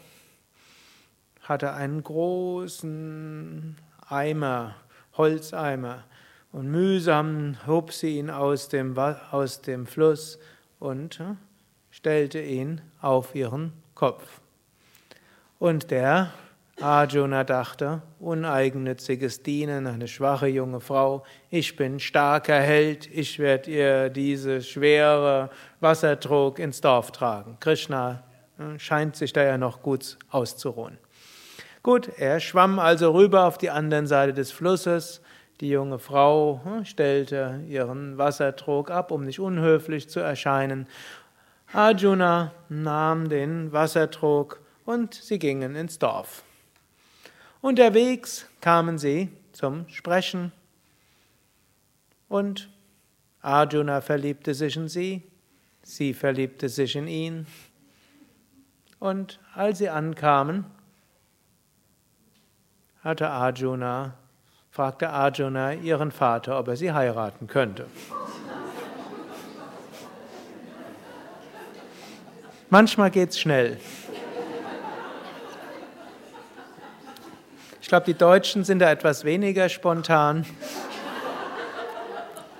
hatte 1.40 1.72
einen 1.74 2.02
großen 2.02 3.76
Eimer, 4.08 4.74
Holzeimer, 5.16 6.02
und 6.50 6.68
mühsam 6.68 7.58
hob 7.64 7.92
sie 7.92 8.18
ihn 8.18 8.28
aus 8.28 8.68
dem, 8.70 8.98
aus 8.98 9.60
dem 9.60 9.86
Fluss 9.86 10.40
und 10.80 11.20
äh, 11.20 11.36
stellte 11.94 12.40
ihn 12.40 12.80
auf 13.00 13.36
ihren 13.36 13.72
Kopf. 13.94 14.40
Und 15.60 15.92
der 15.92 16.32
Arjuna 16.80 17.44
dachte, 17.44 18.02
uneigennütziges 18.18 19.44
Dienen, 19.44 19.86
eine 19.86 20.08
schwache 20.08 20.48
junge 20.48 20.80
Frau, 20.80 21.22
ich 21.50 21.76
bin 21.76 22.00
starker 22.00 22.58
Held, 22.58 23.08
ich 23.14 23.38
werde 23.38 23.70
ihr 23.70 24.10
diese 24.10 24.60
schwere 24.60 25.50
Wassertrog 25.78 26.58
ins 26.58 26.80
Dorf 26.80 27.12
tragen. 27.12 27.58
Krishna 27.60 28.24
äh, 28.58 28.76
scheint 28.80 29.14
sich 29.14 29.32
da 29.32 29.44
ja 29.44 29.56
noch 29.56 29.80
gut 29.80 30.18
auszuruhen. 30.30 30.98
Gut, 31.84 32.10
er 32.18 32.40
schwamm 32.40 32.80
also 32.80 33.12
rüber 33.12 33.44
auf 33.44 33.56
die 33.56 33.70
andere 33.70 34.08
Seite 34.08 34.34
des 34.34 34.50
Flusses. 34.50 35.22
Die 35.60 35.68
junge 35.68 36.00
Frau 36.00 36.60
hm, 36.64 36.84
stellte 36.84 37.60
ihren 37.68 38.18
Wassertrog 38.18 38.90
ab, 38.90 39.12
um 39.12 39.24
nicht 39.24 39.38
unhöflich 39.38 40.08
zu 40.08 40.18
erscheinen. 40.18 40.88
Arjuna 41.74 42.52
nahm 42.68 43.28
den 43.28 43.72
Wassertrog 43.72 44.60
und 44.84 45.12
sie 45.12 45.40
gingen 45.40 45.74
ins 45.74 45.98
Dorf. 45.98 46.44
Unterwegs 47.62 48.46
kamen 48.60 48.96
sie 48.96 49.28
zum 49.50 49.88
Sprechen 49.88 50.52
und 52.28 52.70
Arjuna 53.42 54.02
verliebte 54.02 54.54
sich 54.54 54.76
in 54.76 54.86
sie, 54.86 55.24
sie 55.82 56.14
verliebte 56.14 56.68
sich 56.68 56.94
in 56.94 57.08
ihn. 57.08 57.44
Und 59.00 59.40
als 59.52 59.78
sie 59.78 59.88
ankamen, 59.88 60.66
hatte 63.02 63.28
Arjuna, 63.28 64.14
fragte 64.70 65.10
Arjuna 65.10 65.72
ihren 65.72 66.12
Vater, 66.12 66.56
ob 66.56 66.68
er 66.68 66.76
sie 66.76 66.92
heiraten 66.92 67.48
könnte. 67.48 67.86
Manchmal 72.74 73.12
geht 73.12 73.30
es 73.30 73.38
schnell. 73.38 73.76
Ich 77.80 77.86
glaube, 77.86 78.04
die 78.04 78.14
Deutschen 78.14 78.64
sind 78.64 78.80
da 78.80 78.90
etwas 78.90 79.22
weniger 79.22 79.68
spontan. 79.68 80.44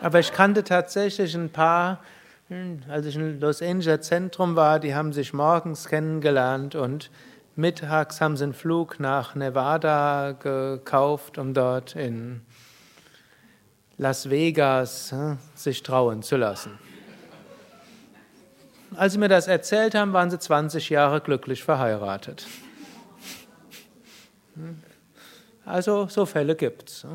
Aber 0.01 0.21
ich 0.21 0.31
kannte 0.33 0.63
tatsächlich 0.63 1.35
ein 1.35 1.51
paar, 1.51 1.99
hm, 2.47 2.83
als 2.89 3.07
ich 3.07 3.17
in 3.17 3.41
Los 3.41 3.61
Angeles 3.61 4.07
Zentrum 4.07 4.55
war, 4.55 4.79
die 4.79 4.95
haben 4.95 5.13
sich 5.13 5.33
morgens 5.33 5.89
kennengelernt 5.89 6.77
und 6.77 7.11
mittags 7.57 8.21
haben 8.21 8.37
sie 8.37 8.45
einen 8.45 8.55
Flug 8.55 9.01
nach 9.01 9.35
Nevada 9.35 10.31
gekauft, 10.31 11.39
um 11.39 11.55
dort 11.55 11.97
in 11.97 12.43
Las 13.99 14.31
Vegas 14.31 15.11
hm, 15.11 15.39
sich 15.57 15.83
trauen 15.83 16.23
zu 16.23 16.37
lassen. 16.37 16.79
Als 18.97 19.15
sie 19.15 19.19
mir 19.19 19.29
das 19.29 19.49
erzählt 19.49 19.95
haben, 19.95 20.13
waren 20.13 20.31
sie 20.31 20.39
20 20.39 20.91
Jahre 20.91 21.21
glücklich 21.21 21.65
verheiratet. 21.65 22.47
Also 25.65 26.07
so 26.09 26.27
Fälle 26.27 26.55
gibt 26.55 26.91
es. 26.91 27.07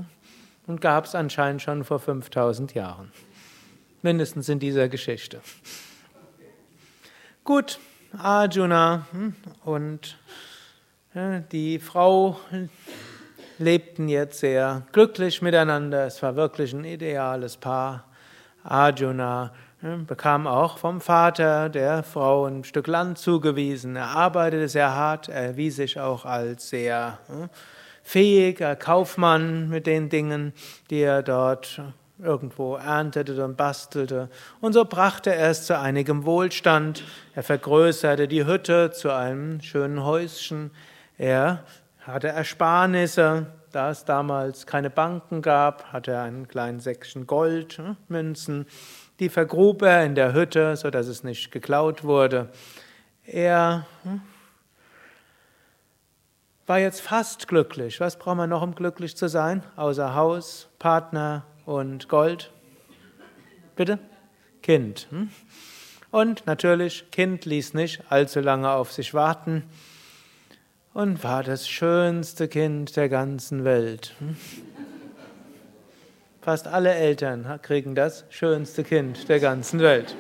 Und 0.68 0.82
gab 0.82 1.06
es 1.06 1.16
anscheinend 1.16 1.62
schon 1.62 1.84
vor 1.84 2.00
5000 2.00 2.74
Jahren. 2.74 3.12
Mindestens 4.02 4.50
in 4.50 4.60
dieser 4.60 4.88
Geschichte. 4.88 5.42
Gut, 7.44 7.80
Arjuna 8.18 9.08
hm, 9.12 9.36
und 9.66 10.18
die 11.52 11.80
Frau 11.80 12.40
lebten 13.58 14.08
jetzt 14.08 14.40
sehr 14.40 14.84
glücklich 14.92 15.42
miteinander. 15.42 16.06
Es 16.06 16.22
war 16.22 16.36
wirklich 16.36 16.74
ein 16.74 16.86
ideales 16.86 17.58
Paar. 17.58 18.06
Arjuna 18.64 19.54
bekam 19.82 20.46
auch 20.46 20.78
vom 20.78 21.00
Vater 21.00 21.70
der 21.70 22.04
Frau 22.04 22.46
ein 22.46 22.64
Stück 22.64 22.88
Land 22.88 23.18
zugewiesen. 23.18 23.96
Er 23.96 24.10
arbeitete 24.10 24.68
sehr 24.68 24.94
hart, 24.94 25.30
er 25.30 25.48
erwies 25.48 25.78
sich 25.78 26.00
auch 26.00 26.26
als 26.26 26.70
sehr 26.70 27.20
fähiger 28.04 28.76
Kaufmann 28.76 29.70
mit 29.70 29.88
den 29.88 30.10
Dingen, 30.10 30.54
die 30.90 31.02
er 31.02 31.24
dort 31.24 31.82
irgendwo 32.22 32.76
erntete 32.76 33.44
und 33.46 33.56
bastelte. 33.56 34.30
Und 34.60 34.74
so 34.74 34.84
brachte 34.84 35.34
er 35.34 35.52
es 35.52 35.66
zu 35.66 35.80
einigem 35.80 36.26
Wohlstand. 36.26 37.04
Er 37.34 37.44
vergrößerte 37.44 38.28
die 38.28 38.46
Hütte 38.46 38.92
zu 38.92 39.14
einem 39.14 39.62
schönen 39.62 40.04
Häuschen. 40.04 40.72
Er 41.18 41.64
hatte 42.02 42.28
Ersparnisse. 42.28 43.48
Da 43.72 43.92
es 43.92 44.04
damals 44.04 44.66
keine 44.66 44.90
Banken 44.90 45.44
gab, 45.44 45.94
hatte 45.94 46.12
er 46.12 46.24
einen 46.24 46.48
kleinen 46.48 46.80
Säckchen 46.80 47.28
Goldmünzen. 47.28 48.66
Die 49.20 49.30
vergrub 49.30 49.84
er 49.84 50.04
in 50.06 50.16
der 50.16 50.34
Hütte, 50.34 50.76
so 50.76 50.90
dass 50.90 51.08
es 51.08 51.24
nicht 51.24 51.52
geklaut 51.52 52.04
wurde. 52.04 52.50
Er 53.26 53.86
hm, 54.04 54.22
war 56.66 56.80
jetzt 56.80 57.02
fast 57.02 57.48
glücklich. 57.48 58.00
Was 58.00 58.18
braucht 58.18 58.38
man 58.38 58.50
noch, 58.50 58.64
um 58.64 58.74
glücklich 58.74 59.16
zu 59.16 59.28
sein? 59.28 59.62
Außer 59.76 60.16
Haus, 60.16 60.70
Partner 60.80 61.46
und 61.66 62.10
Gold? 62.10 62.52
Bitte? 63.76 64.00
Kind. 64.64 65.08
Hm? 65.12 65.30
Und 66.10 66.48
natürlich, 66.48 67.12
Kind 67.12 67.46
ließ 67.46 67.76
nicht 67.76 68.02
allzu 68.10 68.40
lange 68.40 68.72
auf 68.72 68.92
sich 68.92 69.14
warten 69.14 69.64
und 71.00 71.24
war 71.24 71.44
das 71.44 71.70
schönste 71.70 72.50
Kind 72.50 72.98
der 72.98 73.08
ganzen 73.08 73.64
Welt. 73.64 74.16
Hm? 74.20 74.36
Fast 76.42 76.68
alle 76.68 76.94
Eltern 76.94 77.58
kriegen 77.62 77.96
das 77.96 78.26
schönste 78.28 78.84
Kind 78.84 79.30
der 79.30 79.40
ganzen 79.40 79.80
Welt. 79.80 80.14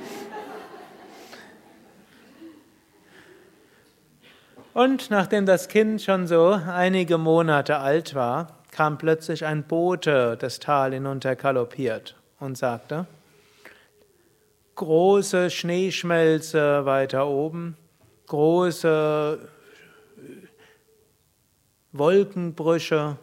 Und 4.74 5.09
nachdem 5.09 5.45
das 5.45 5.67
Kind 5.67 6.01
schon 6.01 6.27
so 6.27 6.51
einige 6.51 7.17
Monate 7.17 7.79
alt 7.79 8.15
war, 8.15 8.59
kam 8.71 8.98
plötzlich 8.98 9.45
ein 9.45 9.63
Bote 9.63 10.38
das 10.39 10.59
Tal 10.59 10.93
hinunter 10.93 11.36
galoppiert 11.36 12.15
und 12.39 12.57
sagte, 12.57 13.05
große 14.75 15.50
Schneeschmelze 15.50 16.86
weiter 16.86 17.27
oben, 17.27 17.75
große 18.27 19.39
Wolkenbrüche, 21.91 23.17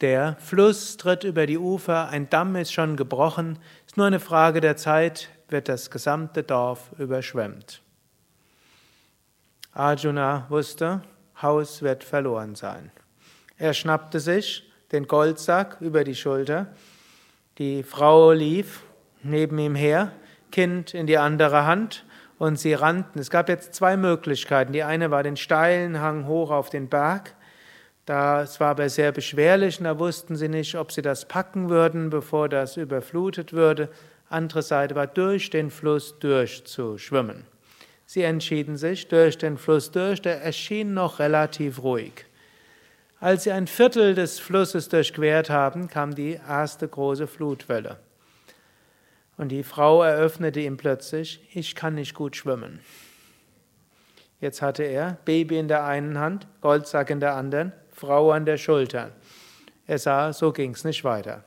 der 0.00 0.36
Fluss 0.40 0.96
tritt 0.96 1.24
über 1.24 1.46
die 1.46 1.58
Ufer, 1.58 2.08
ein 2.08 2.28
Damm 2.28 2.56
ist 2.56 2.72
schon 2.72 2.96
gebrochen, 2.96 3.58
ist 3.86 3.96
nur 3.96 4.06
eine 4.06 4.20
Frage 4.20 4.60
der 4.60 4.76
Zeit, 4.76 5.28
wird 5.48 5.68
das 5.68 5.90
gesamte 5.90 6.42
Dorf 6.42 6.90
überschwemmt. 6.98 7.82
Arjuna 9.72 10.46
wusste, 10.48 11.02
Haus 11.40 11.82
wird 11.82 12.04
verloren 12.04 12.54
sein. 12.54 12.90
Er 13.58 13.74
schnappte 13.74 14.20
sich 14.20 14.70
den 14.92 15.06
Goldsack 15.06 15.78
über 15.80 16.04
die 16.04 16.14
Schulter, 16.14 16.68
die 17.58 17.84
Frau 17.84 18.32
lief 18.32 18.82
neben 19.22 19.58
ihm 19.58 19.76
her, 19.76 20.10
Kind 20.50 20.94
in 20.94 21.06
die 21.06 21.18
andere 21.18 21.66
Hand, 21.66 22.04
und 22.38 22.58
sie 22.58 22.74
rannten. 22.74 23.20
Es 23.20 23.30
gab 23.30 23.48
jetzt 23.48 23.74
zwei 23.74 23.96
Möglichkeiten. 23.96 24.72
Die 24.72 24.82
eine 24.82 25.10
war 25.12 25.22
den 25.22 25.36
steilen 25.36 26.00
Hang 26.00 26.26
hoch 26.26 26.50
auf 26.50 26.68
den 26.68 26.88
Berg, 26.88 27.34
das 28.06 28.60
war 28.60 28.70
aber 28.70 28.88
sehr 28.88 29.12
beschwerlich 29.12 29.78
und 29.78 29.84
da 29.84 29.98
wussten 29.98 30.36
sie 30.36 30.48
nicht, 30.48 30.74
ob 30.74 30.92
sie 30.92 31.02
das 31.02 31.26
packen 31.26 31.70
würden, 31.70 32.10
bevor 32.10 32.48
das 32.48 32.76
überflutet 32.76 33.52
würde. 33.52 33.88
Andere 34.28 34.62
Seite 34.62 34.94
war 34.94 35.06
durch 35.06 35.48
den 35.48 35.70
Fluss 35.70 36.18
durchzuschwimmen. 36.18 37.44
Sie 38.06 38.22
entschieden 38.22 38.76
sich 38.76 39.08
durch 39.08 39.38
den 39.38 39.56
Fluss 39.56 39.90
durch, 39.90 40.20
der 40.20 40.42
erschien 40.42 40.92
noch 40.92 41.18
relativ 41.18 41.82
ruhig. 41.82 42.26
Als 43.20 43.44
sie 43.44 43.52
ein 43.52 43.66
Viertel 43.66 44.14
des 44.14 44.38
Flusses 44.38 44.90
durchquert 44.90 45.48
haben, 45.48 45.88
kam 45.88 46.14
die 46.14 46.38
erste 46.46 46.86
große 46.86 47.26
Flutwelle. 47.26 47.96
Und 49.38 49.48
die 49.48 49.62
Frau 49.62 50.02
eröffnete 50.02 50.60
ihm 50.60 50.76
plötzlich, 50.76 51.40
ich 51.54 51.74
kann 51.74 51.94
nicht 51.94 52.14
gut 52.14 52.36
schwimmen. 52.36 52.80
Jetzt 54.40 54.60
hatte 54.60 54.82
er 54.82 55.16
Baby 55.24 55.58
in 55.58 55.68
der 55.68 55.84
einen 55.84 56.18
Hand, 56.18 56.46
Goldsack 56.60 57.08
in 57.08 57.20
der 57.20 57.34
anderen, 57.34 57.72
Frau 58.04 58.32
an 58.32 58.44
der 58.44 58.58
Schulter. 58.58 59.12
Er 59.86 59.98
sah, 59.98 60.32
so 60.32 60.52
ging 60.52 60.72
es 60.72 60.84
nicht 60.84 61.04
weiter. 61.04 61.44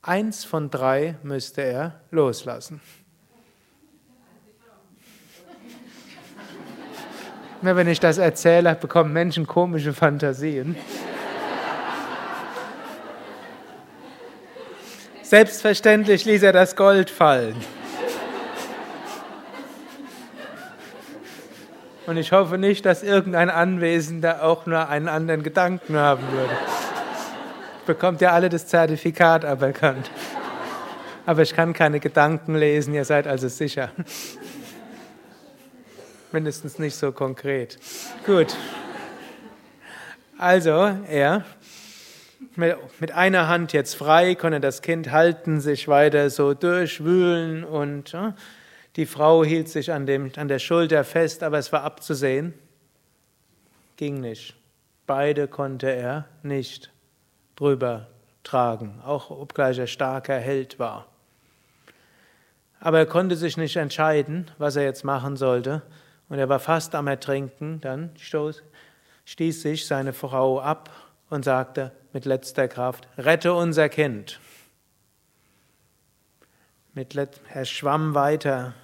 Eins 0.00 0.42
von 0.44 0.70
drei 0.70 1.16
müsste 1.22 1.62
er 1.62 2.00
loslassen. 2.10 2.80
wenn 7.76 7.88
ich 7.88 8.00
das 8.00 8.18
erzähle, 8.18 8.74
bekommen 8.74 9.12
Menschen 9.12 9.46
komische 9.46 9.92
Fantasien. 9.92 10.76
Selbstverständlich 15.22 16.24
ließ 16.24 16.42
er 16.42 16.52
das 16.52 16.74
Gold 16.74 17.10
fallen. 17.10 17.54
Und 22.06 22.16
ich 22.16 22.32
hoffe 22.32 22.58
nicht, 22.58 22.84
dass 22.84 23.02
irgendein 23.02 23.48
Anwesender 23.48 24.42
auch 24.42 24.66
nur 24.66 24.88
einen 24.88 25.08
anderen 25.08 25.42
Gedanken 25.42 25.96
haben 25.96 26.22
würde. 26.32 26.56
Bekommt 27.86 28.20
ja 28.20 28.32
alle 28.32 28.48
das 28.48 28.66
Zertifikat 28.66 29.44
aberkannt. 29.44 30.10
Aber 31.26 31.42
ich 31.42 31.54
kann 31.54 31.72
keine 31.72 32.00
Gedanken 32.00 32.56
lesen, 32.56 32.94
ihr 32.94 33.04
seid 33.04 33.28
also 33.28 33.46
sicher. 33.46 33.90
Mindestens 36.32 36.78
nicht 36.78 36.96
so 36.96 37.12
konkret. 37.12 37.78
Gut. 38.26 38.56
Also, 40.38 40.96
er 41.08 41.44
mit 42.56 43.12
einer 43.12 43.46
Hand 43.46 43.72
jetzt 43.72 43.94
frei, 43.94 44.34
konnte 44.34 44.58
das 44.58 44.82
Kind 44.82 45.12
halten, 45.12 45.60
sich 45.60 45.86
weiter 45.86 46.28
so 46.30 46.54
durchwühlen 46.54 47.62
und 47.62 48.16
die 48.96 49.06
Frau 49.06 49.42
hielt 49.44 49.68
sich 49.68 49.92
an, 49.92 50.06
dem, 50.06 50.30
an 50.36 50.48
der 50.48 50.58
Schulter 50.58 51.04
fest, 51.04 51.42
aber 51.42 51.58
es 51.58 51.72
war 51.72 51.82
abzusehen. 51.82 52.54
Ging 53.96 54.20
nicht. 54.20 54.54
Beide 55.06 55.48
konnte 55.48 55.90
er 55.90 56.26
nicht 56.42 56.92
drüber 57.56 58.08
tragen, 58.44 59.00
auch 59.04 59.30
obgleich 59.30 59.78
er 59.78 59.86
starker 59.86 60.38
Held 60.38 60.78
war. 60.78 61.06
Aber 62.80 62.98
er 62.98 63.06
konnte 63.06 63.36
sich 63.36 63.56
nicht 63.56 63.76
entscheiden, 63.76 64.50
was 64.58 64.76
er 64.76 64.82
jetzt 64.82 65.04
machen 65.04 65.36
sollte, 65.36 65.82
und 66.28 66.38
er 66.38 66.48
war 66.48 66.60
fast 66.60 66.94
am 66.94 67.06
Ertrinken. 67.06 67.80
Dann 67.80 68.10
stoß, 68.16 68.62
stieß 69.24 69.62
sich 69.62 69.86
seine 69.86 70.12
Frau 70.12 70.60
ab 70.60 70.90
und 71.30 71.44
sagte 71.44 71.92
mit 72.12 72.24
letzter 72.24 72.68
Kraft: 72.68 73.06
Rette 73.16 73.54
unser 73.54 73.88
Kind. 73.88 74.40
Mit, 76.94 77.14
er 77.14 77.64
schwamm 77.64 78.14
weiter, 78.14 78.74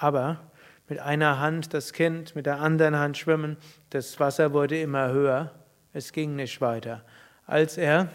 aber 0.00 0.40
mit 0.88 0.98
einer 0.98 1.38
Hand 1.38 1.72
das 1.74 1.92
Kind, 1.92 2.34
mit 2.34 2.46
der 2.46 2.58
anderen 2.60 2.96
Hand 2.96 3.16
schwimmen, 3.16 3.56
das 3.90 4.18
Wasser 4.18 4.52
wurde 4.52 4.80
immer 4.80 5.10
höher, 5.10 5.52
es 5.92 6.12
ging 6.12 6.36
nicht 6.36 6.60
weiter. 6.60 7.04
Als 7.46 7.76
er 7.76 8.08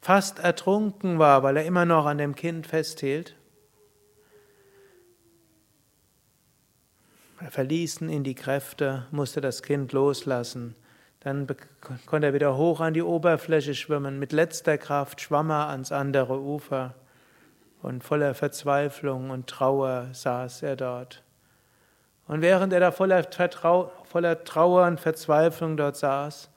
fast 0.00 0.38
ertrunken 0.38 1.18
war, 1.18 1.42
weil 1.42 1.56
er 1.56 1.64
immer 1.64 1.84
noch 1.84 2.06
an 2.06 2.18
dem 2.18 2.34
Kind 2.34 2.66
festhielt, 2.66 3.36
er 7.40 7.50
verließen 7.50 8.10
ihn 8.10 8.22
die 8.22 8.34
Kräfte, 8.34 9.06
musste 9.10 9.40
das 9.40 9.62
Kind 9.62 9.92
loslassen. 9.92 10.76
Dann 11.20 11.46
konnte 12.06 12.28
er 12.28 12.34
wieder 12.34 12.56
hoch 12.56 12.80
an 12.80 12.94
die 12.94 13.02
Oberfläche 13.02 13.74
schwimmen. 13.74 14.18
Mit 14.18 14.32
letzter 14.32 14.76
Kraft 14.76 15.20
schwamm 15.20 15.50
er 15.50 15.68
ans 15.68 15.90
andere 15.90 16.38
Ufer. 16.38 16.94
Und 17.82 18.04
voller 18.04 18.34
Verzweiflung 18.34 19.30
und 19.30 19.46
Trauer 19.46 20.08
saß 20.12 20.62
er 20.62 20.76
dort. 20.76 21.22
Und 22.30 22.42
während 22.42 22.72
er 22.72 22.78
da 22.78 22.92
voller, 22.92 23.24
Vertrau 23.24 23.90
voller 24.04 24.44
Trauer 24.44 24.86
und 24.86 25.00
Verzweiflung 25.00 25.76
dort 25.76 25.96
saß, 25.96 26.48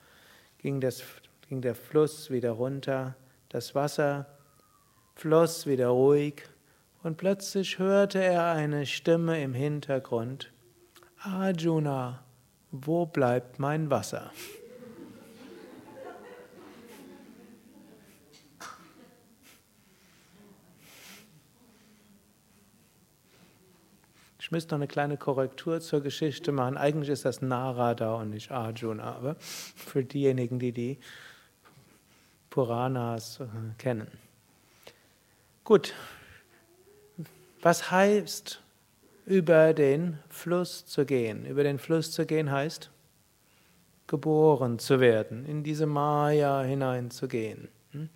ging, 0.59 0.79
das, 0.79 1.01
ging 1.49 1.61
der 1.61 1.73
Fluss 1.73 2.29
wieder 2.29 2.51
runter, 2.51 3.15
das 3.49 3.73
Wasser 3.73 4.27
floss 5.15 5.65
wieder 5.65 5.87
ruhig 5.87 6.43
und 7.01 7.17
plötzlich 7.17 7.79
hörte 7.79 8.23
er 8.23 8.51
eine 8.51 8.85
Stimme 8.85 9.41
im 9.41 9.55
Hintergrund. 9.55 10.51
Arjuna, 11.23 12.23
wo 12.69 13.07
bleibt 13.07 13.57
mein 13.57 13.89
Wasser? 13.89 14.29
Müsste 24.53 24.75
noch 24.75 24.79
eine 24.79 24.87
kleine 24.87 25.17
Korrektur 25.17 25.81
zur 25.81 26.01
Geschichte 26.01 26.51
machen. 26.51 26.77
Eigentlich 26.77 27.09
ist 27.09 27.25
das 27.25 27.41
Narada 27.41 28.13
und 28.13 28.29
nicht 28.29 28.51
Arjuna, 28.51 29.15
aber 29.15 29.35
für 29.39 30.03
diejenigen, 30.03 30.59
die 30.59 30.71
die 30.71 30.99
Puranas 32.51 33.39
äh, 33.39 33.45
kennen. 33.79 34.07
Gut, 35.63 35.95
was 37.63 37.89
heißt 37.89 38.61
über 39.25 39.73
den 39.73 40.19
Fluss 40.29 40.85
zu 40.85 41.05
gehen? 41.05 41.45
Über 41.47 41.63
den 41.63 41.79
Fluss 41.79 42.11
zu 42.11 42.25
gehen 42.25 42.51
heißt 42.51 42.91
geboren 44.05 44.77
zu 44.77 44.99
werden, 44.99 45.45
in 45.47 45.63
diese 45.63 45.87
Maya 45.87 46.61
hineinzugehen. 46.61 47.69
Hm? 47.91 48.09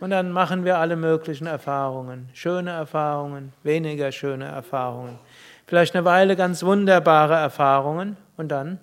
Und 0.00 0.10
dann 0.10 0.32
machen 0.32 0.64
wir 0.64 0.78
alle 0.78 0.96
möglichen 0.96 1.46
Erfahrungen, 1.46 2.28
schöne 2.34 2.70
Erfahrungen, 2.70 3.52
weniger 3.62 4.12
schöne 4.12 4.44
Erfahrungen, 4.44 5.18
vielleicht 5.66 5.94
eine 5.94 6.04
Weile 6.04 6.36
ganz 6.36 6.62
wunderbare 6.62 7.34
Erfahrungen 7.34 8.16
und 8.36 8.48
dann 8.48 8.78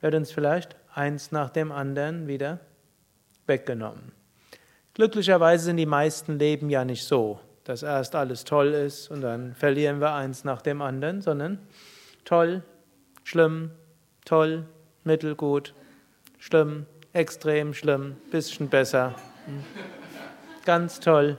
wird 0.00 0.14
uns 0.14 0.30
vielleicht 0.30 0.76
eins 0.94 1.32
nach 1.32 1.50
dem 1.50 1.72
anderen 1.72 2.26
wieder 2.26 2.60
weggenommen. 3.46 4.12
Glücklicherweise 4.94 5.66
sind 5.66 5.76
die 5.76 5.86
meisten 5.86 6.38
Leben 6.38 6.70
ja 6.70 6.84
nicht 6.84 7.04
so, 7.04 7.40
dass 7.64 7.82
erst 7.82 8.14
alles 8.14 8.44
toll 8.44 8.68
ist 8.72 9.10
und 9.10 9.20
dann 9.20 9.54
verlieren 9.54 10.00
wir 10.00 10.14
eins 10.14 10.44
nach 10.44 10.62
dem 10.62 10.80
anderen, 10.80 11.20
sondern 11.20 11.58
toll, 12.24 12.62
schlimm, 13.24 13.72
toll, 14.24 14.64
mittelgut, 15.04 15.74
schlimm, 16.38 16.86
extrem 17.12 17.74
schlimm, 17.74 18.16
bisschen 18.30 18.68
besser, 18.68 19.14
hm. 19.46 19.64
ganz 20.64 21.00
toll 21.00 21.38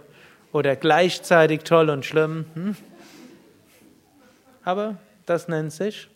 oder 0.52 0.76
gleichzeitig 0.76 1.64
toll 1.64 1.90
und 1.90 2.06
schlimm. 2.06 2.76
Hm. 4.68 4.72
Aber 4.72 4.98
das 5.26 5.48
nennt 5.48 5.72
sich 5.72 6.10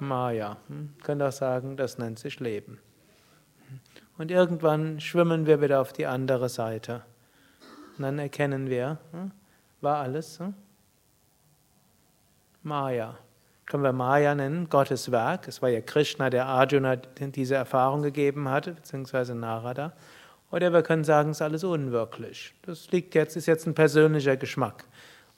Maya. 0.00 0.56
Hm. 0.68 0.94
Könnt 1.02 1.22
auch 1.22 1.32
sagen, 1.32 1.76
das 1.76 1.98
nennt 1.98 2.18
sich 2.18 2.40
Leben. 2.40 2.80
Und 4.18 4.30
irgendwann 4.30 5.00
schwimmen 5.00 5.46
wir 5.46 5.60
wieder 5.60 5.80
auf 5.80 5.92
die 5.92 6.06
andere 6.06 6.48
Seite. 6.48 7.02
Und 7.96 8.02
dann 8.02 8.18
erkennen 8.18 8.68
wir, 8.68 8.98
hm, 9.12 9.32
war 9.80 9.98
alles 9.98 10.38
hm, 10.38 10.54
Maya. 12.62 13.18
Können 13.66 13.82
wir 13.84 13.92
Maya 13.92 14.34
nennen, 14.34 14.68
Gottes 14.68 15.10
Werk. 15.10 15.48
Es 15.48 15.62
war 15.62 15.70
ja 15.70 15.80
Krishna, 15.80 16.30
der 16.30 16.46
Arjuna 16.46 16.96
diese 16.96 17.54
Erfahrung 17.54 18.02
gegeben 18.02 18.48
hatte, 18.48 18.72
beziehungsweise 18.72 19.34
Narada. 19.34 19.92
Oder 20.50 20.72
wir 20.72 20.82
können 20.82 21.04
sagen, 21.04 21.30
es 21.30 21.38
ist 21.38 21.42
alles 21.42 21.64
unwirklich. 21.64 22.54
Das 22.62 22.90
liegt 22.90 23.14
jetzt, 23.14 23.36
ist 23.36 23.46
jetzt 23.46 23.66
ein 23.66 23.74
persönlicher 23.74 24.36
Geschmack. 24.36 24.84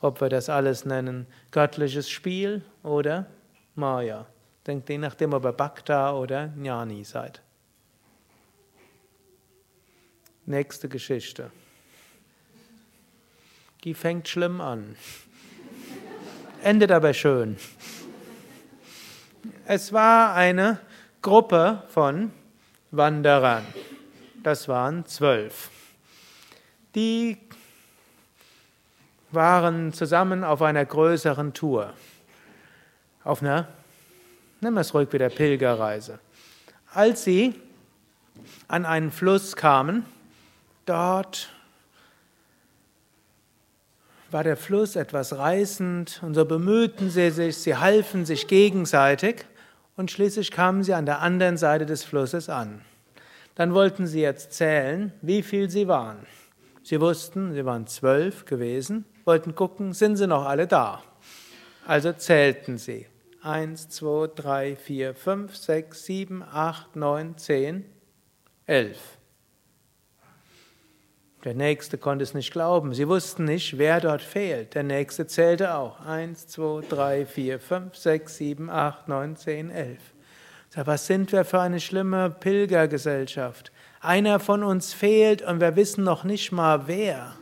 Ob 0.01 0.21
wir 0.21 0.29
das 0.29 0.49
alles 0.49 0.85
nennen, 0.85 1.27
göttliches 1.51 2.11
Spiel 2.11 2.63
oder 2.83 3.27
Maya. 3.75 4.27
Denkt 4.67 4.89
je 4.89 4.99
nachdem, 4.99 5.33
ob 5.33 5.45
ihr 5.45 5.53
Bhakta 5.53 6.13
oder 6.13 6.53
Jnani 6.57 7.05
seid. 7.05 7.43
Nächste 10.47 10.89
Geschichte. 10.89 11.51
Die 13.85 13.95
fängt 13.95 14.29
schlimm 14.29 14.61
an, 14.61 14.97
endet 16.63 16.91
aber 16.91 17.13
schön. 17.13 17.57
Es 19.67 19.93
war 19.93 20.35
eine 20.35 20.79
Gruppe 21.21 21.83
von 21.89 22.33
Wanderern. 22.91 23.65
Das 24.43 24.69
waren 24.69 25.07
zwölf. 25.07 25.71
Die 26.95 27.39
waren 29.35 29.93
zusammen 29.93 30.45
auf 30.45 30.63
einer 30.63 30.85
größeren 30.85 31.53
Tour. 31.53 31.93
Auf 33.23 33.43
einer, 33.43 33.69
nennen 34.61 34.75
wir 34.75 34.81
es 34.81 34.95
ruhig 34.95 35.13
wieder, 35.13 35.29
Pilgerreise. 35.29 36.19
Als 36.93 37.25
sie 37.25 37.55
an 38.69 38.85
einen 38.85 39.11
Fluss 39.11 39.57
kamen, 39.57 40.05
Dort 40.87 41.49
war 44.31 44.45
der 44.45 44.57
Fluss 44.57 44.97
etwas 44.97 45.39
reißend 45.39 46.21
und 46.23 46.35
so 46.35 46.45
bemühten 46.45 47.09
sie 47.09 47.31
sich, 47.31 47.57
sie 47.57 47.77
halfen 47.77 48.27
sich 48.27 48.49
gegenseitig 48.49 49.47
und 49.97 50.11
schließlich 50.11 50.51
kamen 50.51 50.83
sie 50.83 50.93
an 50.93 51.07
der 51.07 51.21
anderen 51.21 51.57
Seite 51.57 51.87
des 51.87 52.05
Flusses 52.05 52.51
an. 52.51 52.83
Dann 53.55 53.73
wollten 53.73 54.07
sie 54.07 54.21
jetzt 54.21 54.53
zählen, 54.53 55.13
wie 55.23 55.43
viel 55.43 55.71
sie 55.71 55.89
waren. 55.89 56.19
Sie 56.83 57.01
wussten, 57.01 57.55
sie 57.55 57.65
waren 57.65 57.87
zwölf 57.87 58.45
gewesen, 58.45 59.07
wollten 59.25 59.55
gucken, 59.55 59.93
sind 59.93 60.17
sie 60.17 60.27
noch 60.27 60.45
alle 60.45 60.67
da. 60.67 61.03
Also 61.87 62.13
zählten 62.13 62.79
sie. 62.79 63.07
Eins, 63.43 63.89
zwei, 63.91 64.29
drei, 64.35 64.77
vier, 64.77 65.15
fünf, 65.15 65.57
sechs, 65.57 66.05
sieben, 66.05 66.43
acht, 66.43 66.97
neun, 66.97 67.37
zehn, 67.37 67.85
elf. 68.67 69.19
Der 71.45 71.55
Nächste 71.55 71.99
konnte 71.99 72.23
es 72.23 72.33
nicht 72.33 72.53
glauben. 72.53 72.95
Sie 72.95 73.07
wussten 73.07 73.45
nicht, 73.45 73.77
wer 73.77 74.01
dort 74.01 74.23
fehlt. 74.23 74.75
Der 74.75 74.83
Nächste 74.83 75.27
zählte 75.27 75.75
auch. 75.75 76.01
Eins, 76.01 76.47
zwei, 76.47 76.81
drei, 76.89 77.27
vier, 77.27 77.61
fünf, 77.61 77.97
sechs, 77.97 78.39
sieben, 78.39 78.71
acht, 78.71 79.09
neun, 79.09 79.37
zehn, 79.37 79.71
elf. 79.71 80.01
Was 80.75 81.07
sind 81.07 81.31
wir 81.31 81.45
für 81.45 81.61
eine 81.61 81.81
schlimme 81.81 82.31
Pilgergesellschaft? 82.31 83.73
Einer 84.01 84.41
von 84.41 84.65
uns 84.65 84.95
fehlt 84.95 85.43
und 85.43 85.61
wir 85.61 85.77
wissen 85.77 86.03
noch 86.03 86.25
nicht 86.25 86.51
mal 86.51 86.89
wer. 86.89 87.37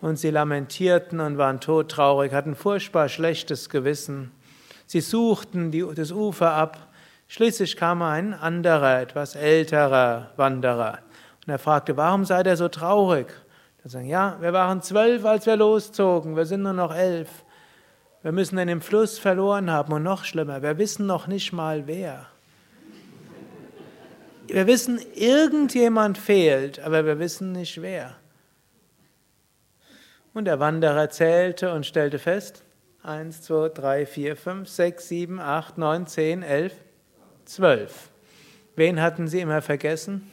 Und 0.00 0.16
sie 0.16 0.30
lamentierten 0.30 1.20
und 1.20 1.38
waren 1.38 1.60
todtraurig, 1.60 2.32
hatten 2.32 2.54
furchtbar 2.54 3.08
schlechtes 3.08 3.70
Gewissen. 3.70 4.30
Sie 4.86 5.00
suchten 5.00 5.70
die, 5.70 5.84
das 5.94 6.12
Ufer 6.12 6.52
ab. 6.52 6.78
Schließlich 7.28 7.76
kam 7.76 8.02
ein 8.02 8.34
anderer, 8.34 9.00
etwas 9.00 9.34
älterer 9.34 10.30
Wanderer. 10.36 10.98
Und 11.46 11.52
er 11.52 11.58
fragte, 11.58 11.96
warum 11.96 12.24
seid 12.24 12.46
ihr 12.46 12.56
so 12.56 12.68
traurig? 12.68 13.28
Dann 13.82 13.90
sagen, 13.90 14.06
ja, 14.06 14.36
wir 14.40 14.52
waren 14.52 14.82
zwölf, 14.82 15.24
als 15.24 15.46
wir 15.46 15.56
loszogen, 15.56 16.36
wir 16.36 16.46
sind 16.46 16.62
nur 16.62 16.72
noch 16.72 16.94
elf. 16.94 17.28
Wir 18.22 18.32
müssen 18.32 18.56
den 18.56 18.80
Fluss 18.80 19.18
verloren 19.18 19.70
haben 19.70 19.92
und 19.92 20.02
noch 20.02 20.24
schlimmer, 20.24 20.60
wir 20.62 20.78
wissen 20.78 21.06
noch 21.06 21.28
nicht 21.28 21.52
mal 21.52 21.86
wer. 21.86 22.26
Wir 24.48 24.66
wissen, 24.66 25.00
irgendjemand 25.14 26.18
fehlt, 26.18 26.80
aber 26.80 27.04
wir 27.04 27.18
wissen 27.18 27.52
nicht 27.52 27.80
wer. 27.82 28.16
Und 30.36 30.44
der 30.44 30.60
Wanderer 30.60 31.08
zählte 31.08 31.72
und 31.72 31.86
stellte 31.86 32.18
fest, 32.18 32.62
eins, 33.02 33.40
zwei, 33.40 33.70
drei, 33.70 34.04
vier, 34.04 34.36
fünf, 34.36 34.68
sechs, 34.68 35.08
sieben, 35.08 35.40
acht, 35.40 35.78
neun, 35.78 36.06
zehn, 36.06 36.42
elf, 36.42 36.74
zwölf. 37.46 38.10
Wen 38.74 39.00
hatten 39.00 39.28
sie 39.28 39.40
immer 39.40 39.62
vergessen? 39.62 40.30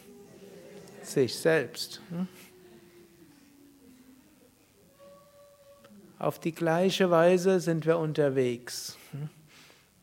sich 1.03 1.39
selbst. 1.39 2.01
Hm? 2.09 2.27
Auf 6.19 6.37
die 6.37 6.53
gleiche 6.53 7.09
Weise 7.09 7.61
sind 7.61 7.85
wir 7.85 7.97
unterwegs. 7.97 8.97
Hm? 9.11 9.29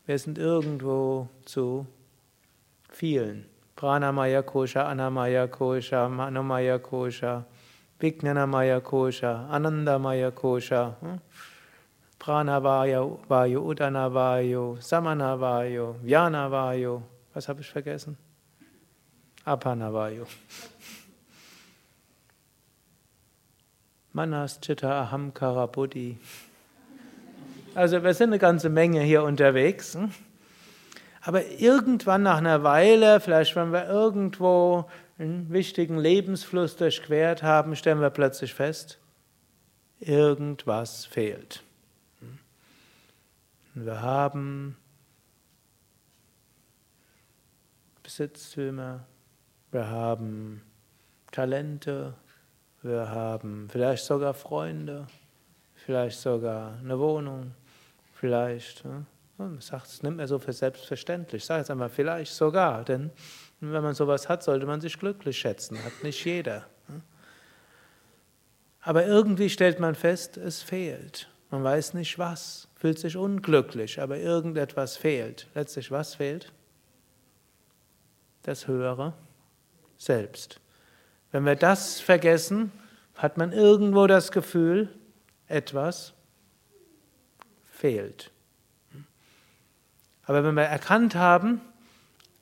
Wir 0.07 0.17
sind 0.17 0.39
irgendwo 0.39 1.29
zu 1.45 1.85
vielen. 2.89 3.45
Pranamaya 3.75 4.41
Kosha, 4.41 4.81
Anamaya 4.89 5.45
Kosha, 5.45 6.09
Manomaya 6.09 6.79
Kosha, 6.79 7.45
Vijnanamaya 8.01 8.81
Kosha, 8.81 9.47
Anandamaya 9.49 10.31
Kosha, 10.31 10.95
hm? 10.99 11.19
Pranavayu, 12.19 13.19
Vayu, 13.27 13.63
Udanavayu, 13.63 14.77
Samanavayu, 14.81 15.95
Vyanavayu. 16.03 17.03
Was 17.33 17.47
habe 17.47 17.61
ich 17.61 17.69
vergessen? 17.69 18.17
Apanavayu. 19.45 20.25
Manas 24.13 24.59
Chitta 24.59 25.03
Ahamkara 25.03 25.67
Buddhi. 25.67 26.17
Also 27.73 28.03
wir 28.03 28.13
sind 28.13 28.29
eine 28.29 28.39
ganze 28.39 28.69
Menge 28.69 29.01
hier 29.01 29.23
unterwegs. 29.23 29.95
Hm? 29.95 30.11
Aber 31.21 31.45
irgendwann 31.51 32.23
nach 32.23 32.37
einer 32.37 32.63
Weile, 32.63 33.19
vielleicht 33.19 33.55
wenn 33.55 33.71
wir 33.71 33.87
irgendwo 33.87 34.85
einen 35.21 35.51
wichtigen 35.51 35.97
Lebensfluss 35.99 36.75
durchquert 36.75 37.43
haben, 37.43 37.75
stellen 37.75 38.01
wir 38.01 38.09
plötzlich 38.09 38.53
fest, 38.53 38.99
irgendwas 39.99 41.05
fehlt. 41.05 41.63
Wir 43.75 44.01
haben 44.01 44.75
Besitztümer, 48.01 49.05
wir 49.71 49.87
haben 49.87 50.63
Talente, 51.31 52.15
wir 52.81 53.09
haben 53.09 53.69
vielleicht 53.69 54.03
sogar 54.03 54.33
Freunde, 54.33 55.07
vielleicht 55.75 56.19
sogar 56.19 56.77
eine 56.79 56.99
Wohnung, 56.99 57.53
vielleicht, 58.15 58.83
man 59.37 59.61
sagt, 59.61 59.85
es 59.85 60.03
nimmt 60.03 60.17
man 60.17 60.27
so 60.27 60.39
für 60.39 60.51
selbstverständlich. 60.51 61.43
Ich 61.43 61.45
sage 61.45 61.59
jetzt 61.59 61.71
einmal, 61.71 61.89
vielleicht 61.89 62.33
sogar, 62.33 62.83
denn 62.83 63.11
wenn 63.61 63.83
man 63.83 63.93
sowas 63.93 64.27
hat, 64.27 64.43
sollte 64.43 64.65
man 64.65 64.81
sich 64.81 64.97
glücklich 64.97 65.37
schätzen, 65.37 65.77
hat 65.83 66.03
nicht 66.03 66.25
jeder. 66.25 66.65
Aber 68.81 69.05
irgendwie 69.05 69.49
stellt 69.49 69.79
man 69.79 69.93
fest, 69.93 70.37
es 70.37 70.63
fehlt. 70.63 71.29
Man 71.51 71.63
weiß 71.63 71.93
nicht 71.93 72.17
was, 72.17 72.67
fühlt 72.75 72.97
sich 72.97 73.15
unglücklich, 73.15 74.01
aber 74.01 74.17
irgendetwas 74.17 74.97
fehlt. 74.97 75.47
Letztlich 75.53 75.91
was 75.91 76.15
fehlt? 76.15 76.51
Das 78.41 78.67
Höhere 78.67 79.13
selbst. 79.97 80.59
Wenn 81.31 81.45
wir 81.45 81.55
das 81.55 81.99
vergessen, 81.99 82.71
hat 83.15 83.37
man 83.37 83.51
irgendwo 83.51 84.07
das 84.07 84.31
Gefühl, 84.31 84.89
etwas 85.47 86.13
fehlt. 87.69 88.31
Aber 90.23 90.43
wenn 90.43 90.55
wir 90.55 90.63
erkannt 90.63 91.13
haben, 91.13 91.61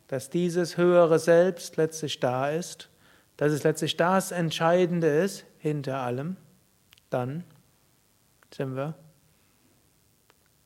dass 0.09 0.29
dieses 0.29 0.75
höhere 0.75 1.19
Selbst 1.19 1.77
letztlich 1.77 2.19
da 2.19 2.49
ist, 2.49 2.89
dass 3.37 3.53
es 3.53 3.63
letztlich 3.63 3.95
das 3.95 4.31
Entscheidende 4.31 5.07
ist 5.07 5.45
hinter 5.59 5.99
allem, 5.99 6.35
dann 7.09 7.45
sind 8.53 8.75
wir 8.75 8.95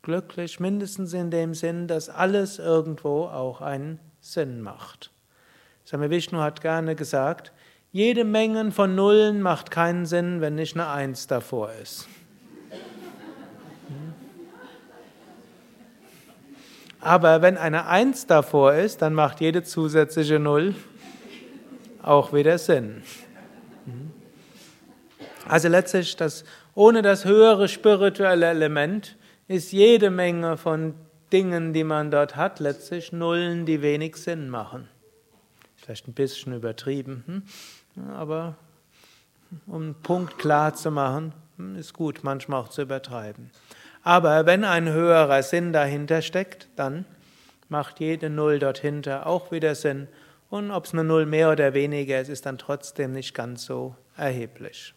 glücklich, 0.02 0.60
mindestens 0.60 1.14
in 1.14 1.30
dem 1.30 1.54
Sinn, 1.54 1.88
dass 1.88 2.10
alles 2.10 2.58
irgendwo 2.58 3.26
auch 3.26 3.62
einen 3.62 4.00
Sinn 4.22 4.62
macht. 4.62 5.12
Swami 5.86 6.10
Vishnu 6.10 6.40
hat 6.40 6.62
gerne 6.62 6.96
gesagt, 6.96 7.52
jede 7.92 8.24
Menge 8.24 8.72
von 8.72 8.96
Nullen 8.96 9.42
macht 9.42 9.72
keinen 9.72 10.06
Sinn, 10.06 10.40
wenn 10.40 10.56
nicht 10.56 10.76
eine 10.76 10.88
Eins 10.88 11.28
davor 11.28 11.72
ist. 11.74 12.08
Aber 17.04 17.42
wenn 17.42 17.58
eine 17.58 17.88
Eins 17.88 18.28
davor 18.28 18.74
ist, 18.76 19.02
dann 19.02 19.14
macht 19.14 19.42
jede 19.42 19.64
zusätzliche 19.64 20.40
Null 20.40 20.74
auch 22.02 22.32
wieder 22.32 22.58
Sinn. 22.58 23.04
Also 25.48 25.68
letztlich, 25.68 26.16
das, 26.16 26.46
ohne 26.76 27.02
das 27.02 27.26
höhere 27.26 27.68
spirituelle 27.68 28.48
Element 28.48 29.18
ist 29.50 29.74
jede 29.74 30.10
Menge 30.10 30.56
von 30.56 30.96
Dingen, 31.34 31.74
die 31.74 31.84
man 31.84 32.10
dort 32.10 32.38
hat, 32.38 32.60
letztlich 32.60 33.12
Nullen, 33.12 33.66
die 33.66 33.82
wenig 33.82 34.16
Sinn 34.16 34.50
machen. 34.50 34.88
Vielleicht 35.76 36.08
ein 36.08 36.14
bisschen 36.14 36.54
übertrieben, 36.54 37.24
hm? 37.96 38.12
aber 38.12 38.56
um 39.68 39.82
einen 39.82 39.96
Punkt 39.96 40.38
klar 40.38 40.74
zu 40.74 40.92
machen, 40.92 41.34
hm, 41.58 41.76
ist 41.76 41.94
gut, 41.94 42.20
manchmal 42.24 42.62
auch 42.62 42.70
zu 42.70 42.84
übertreiben. 42.84 43.52
Aber 44.04 44.46
wenn 44.46 44.66
ein 44.66 44.90
höherer 44.90 45.42
Sinn 45.44 45.72
dahinter 45.72 46.22
steckt, 46.22 46.68
dann 46.76 47.06
macht 47.70 48.00
jede 48.00 48.30
Null 48.30 48.60
dort 48.60 48.78
hinter 48.80 49.26
auch 49.26 49.52
wieder 49.52 49.76
Sinn. 49.76 50.08
Und 50.50 50.72
ob 50.72 50.86
es 50.86 50.94
eine 50.94 51.04
Null 51.04 51.26
mehr 51.26 51.52
oder 51.52 51.74
weniger 51.74 52.20
ist, 52.20 52.30
ist 52.30 52.46
dann 52.46 52.58
trotzdem 52.58 53.14
nicht 53.14 53.34
ganz 53.34 53.66
so 53.66 53.96
erheblich. 54.18 54.94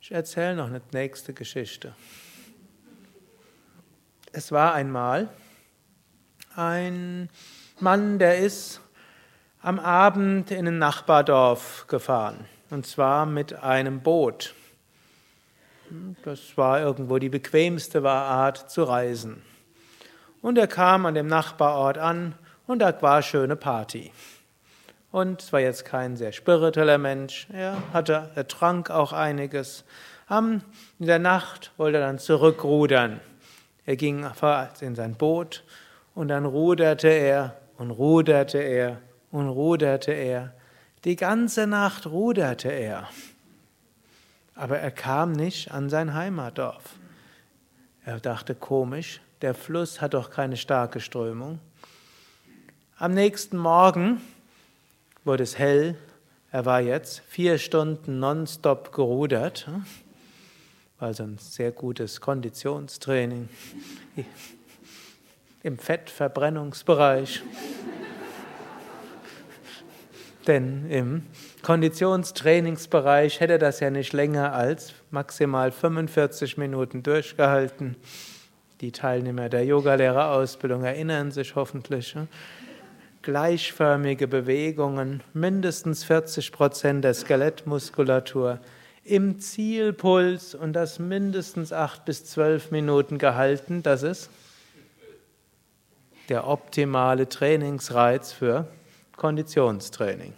Ich 0.00 0.12
erzähle 0.12 0.56
noch 0.56 0.66
eine 0.66 0.82
nächste 0.92 1.32
Geschichte. 1.32 1.94
Es 4.32 4.52
war 4.52 4.74
einmal 4.74 5.28
ein 6.54 7.28
Mann, 7.80 8.18
der 8.18 8.38
ist 8.38 8.80
am 9.62 9.78
Abend 9.78 10.50
in 10.50 10.66
ein 10.66 10.78
Nachbardorf 10.78 11.86
gefahren. 11.86 12.46
Und 12.70 12.86
zwar 12.86 13.26
mit 13.26 13.54
einem 13.54 14.00
Boot. 14.00 14.54
Das 16.24 16.56
war 16.56 16.80
irgendwo 16.80 17.18
die 17.18 17.28
bequemste 17.28 18.02
Art 18.08 18.70
zu 18.70 18.84
reisen. 18.84 19.42
Und 20.40 20.56
er 20.56 20.66
kam 20.66 21.04
an 21.04 21.14
dem 21.14 21.26
Nachbarort 21.26 21.98
an 21.98 22.34
und 22.66 22.78
da 22.78 23.00
war 23.02 23.22
schöne 23.22 23.56
Party. 23.56 24.10
Und 25.10 25.42
es 25.42 25.52
war 25.52 25.60
jetzt 25.60 25.84
kein 25.84 26.16
sehr 26.16 26.32
spiritueller 26.32 26.96
Mensch. 26.96 27.46
Er 27.52 27.76
hatte, 27.92 28.30
er 28.34 28.48
trank 28.48 28.90
auch 28.90 29.12
einiges. 29.12 29.84
in 30.30 30.62
der 30.98 31.18
Nacht 31.18 31.72
wollte 31.76 31.98
er 31.98 32.06
dann 32.06 32.18
zurückrudern. 32.18 33.20
Er 33.84 33.96
ging 33.96 34.24
in 34.80 34.94
sein 34.94 35.14
Boot 35.14 35.62
und 36.14 36.28
dann 36.28 36.46
ruderte 36.46 37.08
er 37.08 37.58
und 37.76 37.90
ruderte 37.90 38.58
er 38.58 38.98
und 39.30 39.48
ruderte 39.48 40.12
er. 40.12 40.54
Die 41.04 41.16
ganze 41.16 41.66
Nacht 41.66 42.06
ruderte 42.06 42.70
er. 42.70 43.08
Aber 44.54 44.78
er 44.78 44.90
kam 44.90 45.32
nicht 45.32 45.70
an 45.70 45.88
sein 45.88 46.14
Heimatdorf. 46.14 46.82
Er 48.04 48.20
dachte 48.20 48.54
komisch, 48.54 49.20
der 49.40 49.54
Fluss 49.54 50.00
hat 50.00 50.14
doch 50.14 50.30
keine 50.30 50.56
starke 50.56 51.00
Strömung. 51.00 51.58
Am 52.96 53.14
nächsten 53.14 53.56
Morgen 53.56 54.20
wurde 55.24 55.42
es 55.42 55.58
hell. 55.58 55.96
Er 56.50 56.64
war 56.66 56.80
jetzt 56.80 57.20
vier 57.28 57.58
Stunden 57.58 58.18
nonstop 58.18 58.92
gerudert. 58.92 59.68
War 60.98 61.08
also 61.08 61.22
ein 61.22 61.38
sehr 61.38 61.72
gutes 61.72 62.20
Konditionstraining 62.20 63.48
im 65.62 65.78
Fettverbrennungsbereich. 65.78 67.42
Denn 70.46 70.90
im 70.90 71.22
Konditionstrainingsbereich 71.62 73.40
hätte 73.40 73.58
das 73.58 73.80
ja 73.80 73.90
nicht 73.90 74.12
länger 74.12 74.52
als 74.52 74.92
maximal 75.10 75.70
45 75.70 76.58
Minuten 76.58 77.02
durchgehalten. 77.02 77.96
Die 78.80 78.90
Teilnehmer 78.90 79.48
der 79.48 79.64
Yogalehrerausbildung 79.64 80.82
erinnern 80.82 81.30
sich 81.30 81.54
hoffentlich. 81.54 82.16
Gleichförmige 83.22 84.26
Bewegungen, 84.26 85.22
mindestens 85.32 86.02
40 86.02 86.50
Prozent 86.50 87.04
der 87.04 87.14
Skelettmuskulatur 87.14 88.58
im 89.04 89.38
Zielpuls 89.38 90.56
und 90.56 90.72
das 90.72 90.98
mindestens 90.98 91.72
8 91.72 92.04
bis 92.04 92.24
12 92.24 92.72
Minuten 92.72 93.18
gehalten. 93.18 93.84
Das 93.84 94.02
ist 94.02 94.28
der 96.28 96.48
optimale 96.48 97.28
Trainingsreiz 97.28 98.32
für 98.32 98.66
Konditionstraining. 99.16 100.32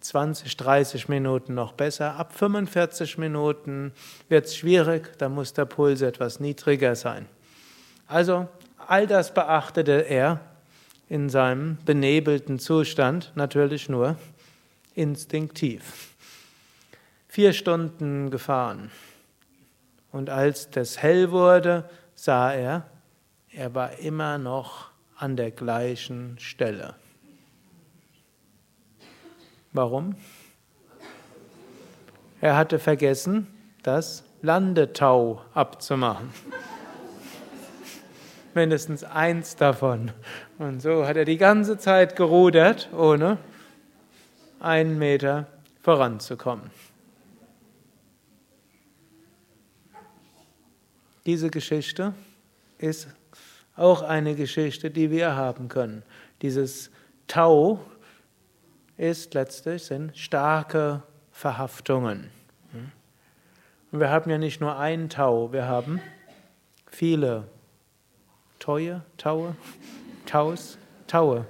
20, 0.00 0.56
30 0.56 1.08
Minuten 1.08 1.54
noch 1.54 1.72
besser. 1.72 2.16
Ab 2.16 2.32
45 2.34 3.18
Minuten 3.18 3.92
wird 4.28 4.46
es 4.46 4.56
schwierig, 4.56 5.16
da 5.18 5.28
muss 5.28 5.52
der 5.52 5.66
Puls 5.66 6.00
etwas 6.00 6.40
niedriger 6.40 6.96
sein. 6.96 7.26
Also 8.06 8.48
all 8.86 9.06
das 9.06 9.34
beachtete 9.34 10.06
er 10.08 10.40
in 11.08 11.28
seinem 11.28 11.76
benebelten 11.84 12.58
Zustand 12.58 13.32
natürlich 13.34 13.88
nur 13.88 14.16
instinktiv. 14.94 16.14
Vier 17.28 17.52
Stunden 17.52 18.30
gefahren. 18.30 18.90
Und 20.12 20.30
als 20.30 20.70
das 20.70 21.02
hell 21.02 21.30
wurde, 21.30 21.88
sah 22.14 22.52
er, 22.52 22.86
er 23.52 23.74
war 23.74 23.98
immer 23.98 24.38
noch 24.38 24.90
an 25.16 25.36
der 25.36 25.50
gleichen 25.50 26.38
Stelle. 26.38 26.94
Warum? 29.72 30.16
Er 32.40 32.56
hatte 32.56 32.78
vergessen, 32.78 33.46
das 33.82 34.24
Landetau 34.42 35.42
abzumachen. 35.54 36.30
Mindestens 38.54 39.04
eins 39.04 39.54
davon. 39.54 40.10
Und 40.58 40.80
so 40.80 41.06
hat 41.06 41.16
er 41.16 41.24
die 41.24 41.36
ganze 41.36 41.78
Zeit 41.78 42.16
gerudert, 42.16 42.88
ohne 42.92 43.38
einen 44.58 44.98
Meter 44.98 45.46
voranzukommen. 45.82 46.70
Diese 51.26 51.50
Geschichte 51.50 52.14
ist 52.78 53.08
auch 53.76 54.02
eine 54.02 54.34
Geschichte, 54.34 54.90
die 54.90 55.10
wir 55.10 55.36
haben 55.36 55.68
können. 55.68 56.02
Dieses 56.42 56.90
Tau 57.28 57.80
ist 59.00 59.32
letztlich 59.32 59.84
sind 59.84 60.16
starke 60.16 61.02
Verhaftungen. 61.32 62.30
Und 63.90 63.98
wir 63.98 64.10
haben 64.10 64.30
ja 64.30 64.36
nicht 64.36 64.60
nur 64.60 64.76
ein 64.76 65.08
Tau, 65.08 65.52
wir 65.52 65.66
haben 65.66 66.00
viele 66.86 67.44
Taue, 68.58 69.00
Taue, 69.16 69.56
Taus, 70.26 70.76
Taue. 71.06 71.46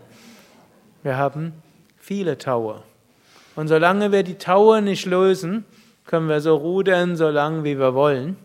Wir 1.02 1.16
haben 1.16 1.52
viele 1.98 2.38
Taue. 2.38 2.84
Und 3.56 3.66
solange 3.66 4.12
wir 4.12 4.22
die 4.22 4.38
Taue 4.38 4.80
nicht 4.80 5.04
lösen, 5.06 5.64
können 6.06 6.28
wir 6.28 6.40
so 6.40 6.56
rudern, 6.56 7.16
so 7.16 7.28
lange 7.30 7.64
wie 7.64 7.78
wir 7.78 7.94
wollen. 7.94 8.36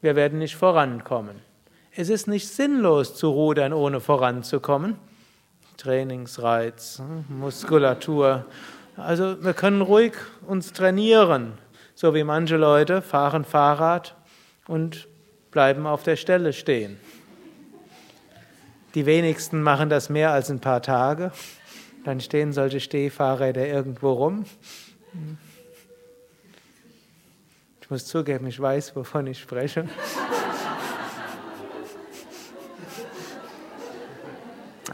Wir 0.00 0.16
werden 0.16 0.38
nicht 0.38 0.56
vorankommen. 0.56 1.36
Es 1.94 2.08
ist 2.08 2.28
nicht 2.28 2.48
sinnlos 2.48 3.14
zu 3.14 3.30
rudern, 3.30 3.74
ohne 3.74 4.00
voranzukommen. 4.00 4.96
Trainingsreiz, 5.76 7.02
Muskulatur. 7.28 8.46
Also 8.96 9.42
wir 9.42 9.54
können 9.54 9.80
ruhig 9.80 10.12
uns 10.46 10.72
trainieren, 10.72 11.54
so 11.94 12.14
wie 12.14 12.24
manche 12.24 12.56
Leute 12.56 13.02
fahren 13.02 13.44
Fahrrad 13.44 14.14
und 14.66 15.08
bleiben 15.50 15.86
auf 15.86 16.02
der 16.02 16.16
Stelle 16.16 16.52
stehen. 16.52 16.98
Die 18.94 19.06
wenigsten 19.06 19.62
machen 19.62 19.88
das 19.88 20.10
mehr 20.10 20.32
als 20.32 20.50
ein 20.50 20.60
paar 20.60 20.82
Tage. 20.82 21.32
Dann 22.04 22.20
stehen 22.20 22.52
solche 22.52 22.80
Stehfahrräder 22.80 23.66
irgendwo 23.66 24.12
rum. 24.12 24.44
Ich 27.80 27.90
muss 27.90 28.06
zugeben, 28.06 28.46
ich 28.46 28.60
weiß, 28.60 28.94
wovon 28.96 29.26
ich 29.26 29.40
spreche. 29.40 29.88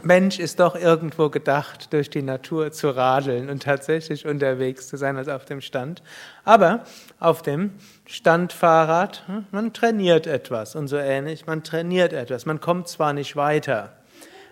Mensch 0.08 0.38
ist 0.38 0.58
doch 0.58 0.74
irgendwo 0.74 1.28
gedacht, 1.28 1.92
durch 1.92 2.08
die 2.08 2.22
Natur 2.22 2.72
zu 2.72 2.88
radeln 2.88 3.50
und 3.50 3.62
tatsächlich 3.62 4.26
unterwegs 4.26 4.88
zu 4.88 4.96
sein 4.96 5.18
als 5.18 5.28
auf 5.28 5.44
dem 5.44 5.60
Stand. 5.60 6.02
Aber 6.46 6.84
auf 7.20 7.42
dem 7.42 7.72
Standfahrrad, 8.06 9.24
hm, 9.26 9.44
man 9.50 9.74
trainiert 9.74 10.26
etwas 10.26 10.74
und 10.76 10.88
so 10.88 10.96
ähnlich, 10.96 11.46
man 11.46 11.62
trainiert 11.62 12.14
etwas. 12.14 12.46
Man 12.46 12.58
kommt 12.58 12.88
zwar 12.88 13.12
nicht 13.12 13.36
weiter, 13.36 13.92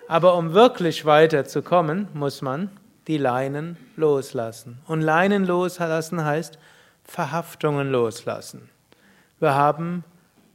aber 0.09 0.35
um 0.35 0.53
wirklich 0.53 1.07
weiterzukommen, 1.07 2.09
muss 2.13 2.43
man 2.43 2.69
die 3.07 3.17
Leinen 3.17 3.79
loslassen. 3.97 4.83
Und 4.87 5.01
Leinen 5.01 5.47
loslassen 5.47 6.23
heißt 6.23 6.59
Verhaftungen 7.03 7.91
loslassen. 7.91 8.69
Wir 9.41 9.55
haben 9.55 10.05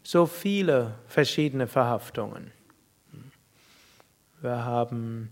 so 0.04 0.28
viele 0.28 0.94
verschiedene 1.08 1.66
Verhaftungen. 1.66 2.52
Wir 4.42 4.66
haben 4.66 5.30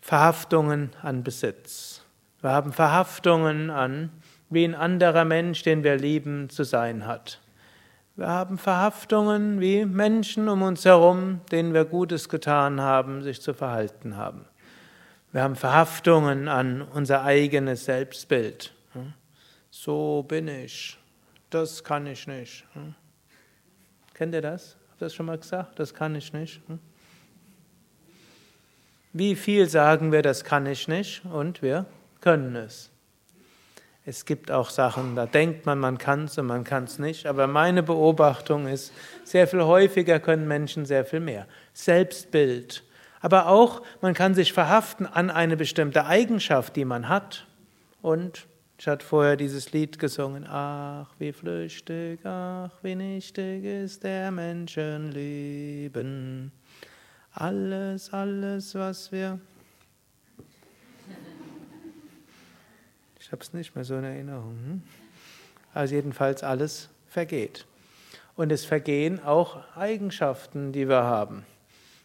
Verhaftungen 0.00 0.90
an 1.00 1.22
Besitz. 1.22 2.02
Wir 2.40 2.50
haben 2.50 2.72
Verhaftungen 2.72 3.70
an, 3.70 4.10
wie 4.50 4.64
ein 4.64 4.74
anderer 4.74 5.24
Mensch, 5.24 5.62
den 5.62 5.84
wir 5.84 5.96
lieben, 5.96 6.50
zu 6.50 6.64
sein 6.64 7.06
hat. 7.06 7.40
Wir 8.16 8.26
haben 8.26 8.58
Verhaftungen, 8.58 9.60
wie 9.60 9.84
Menschen 9.84 10.48
um 10.48 10.62
uns 10.62 10.84
herum, 10.84 11.40
denen 11.52 11.72
wir 11.72 11.84
Gutes 11.84 12.28
getan 12.28 12.80
haben, 12.80 13.22
sich 13.22 13.40
zu 13.40 13.54
verhalten 13.54 14.16
haben. 14.16 14.44
Wir 15.30 15.42
haben 15.42 15.54
Verhaftungen 15.54 16.48
an 16.48 16.82
unser 16.82 17.22
eigenes 17.22 17.84
Selbstbild. 17.84 18.74
So 19.70 20.24
bin 20.26 20.48
ich. 20.48 20.98
Das 21.50 21.84
kann 21.84 22.06
ich 22.06 22.26
nicht. 22.26 22.64
Kennt 24.14 24.34
ihr 24.34 24.42
das? 24.42 24.76
Habt 24.90 25.02
ihr 25.02 25.04
das 25.04 25.14
schon 25.14 25.26
mal 25.26 25.38
gesagt? 25.38 25.78
Das 25.78 25.94
kann 25.94 26.16
ich 26.16 26.32
nicht. 26.32 26.60
Wie 29.18 29.34
viel 29.34 29.66
sagen 29.66 30.12
wir, 30.12 30.20
das 30.20 30.44
kann 30.44 30.66
ich 30.66 30.88
nicht 30.88 31.24
und 31.24 31.62
wir 31.62 31.86
können 32.20 32.54
es. 32.54 32.90
Es 34.04 34.26
gibt 34.26 34.50
auch 34.50 34.68
Sachen, 34.68 35.16
da 35.16 35.24
denkt 35.24 35.64
man, 35.64 35.78
man 35.78 35.96
kann 35.96 36.24
es 36.24 36.36
und 36.36 36.44
man 36.44 36.64
kann 36.64 36.84
es 36.84 36.98
nicht. 36.98 37.24
Aber 37.24 37.46
meine 37.46 37.82
Beobachtung 37.82 38.68
ist, 38.68 38.92
sehr 39.24 39.48
viel 39.48 39.62
häufiger 39.62 40.20
können 40.20 40.46
Menschen 40.46 40.84
sehr 40.84 41.06
viel 41.06 41.20
mehr. 41.20 41.46
Selbstbild. 41.72 42.84
Aber 43.22 43.48
auch, 43.48 43.80
man 44.02 44.12
kann 44.12 44.34
sich 44.34 44.52
verhaften 44.52 45.06
an 45.06 45.30
eine 45.30 45.56
bestimmte 45.56 46.04
Eigenschaft, 46.04 46.76
die 46.76 46.84
man 46.84 47.08
hat. 47.08 47.46
Und 48.02 48.46
ich 48.78 48.86
hatte 48.86 49.06
vorher 49.06 49.36
dieses 49.36 49.72
Lied 49.72 49.98
gesungen. 49.98 50.46
Ach, 50.46 51.08
wie 51.18 51.32
flüchtig, 51.32 52.20
ach, 52.24 52.72
wie 52.82 52.94
nichtig 52.94 53.64
ist 53.64 54.04
der 54.04 54.30
Menschenleben. 54.30 56.52
Alles, 57.38 58.14
alles, 58.14 58.74
was 58.74 59.12
wir. 59.12 59.38
Ich 63.20 63.30
habe 63.30 63.42
es 63.42 63.52
nicht 63.52 63.74
mehr 63.74 63.84
so 63.84 63.94
in 63.98 64.04
Erinnerung. 64.04 64.56
Hm? 64.64 64.82
Also 65.74 65.96
jedenfalls 65.96 66.42
alles 66.42 66.88
vergeht. 67.06 67.66
Und 68.36 68.52
es 68.52 68.64
vergehen 68.64 69.22
auch 69.22 69.58
Eigenschaften, 69.76 70.72
die 70.72 70.88
wir 70.88 71.02
haben. 71.02 71.44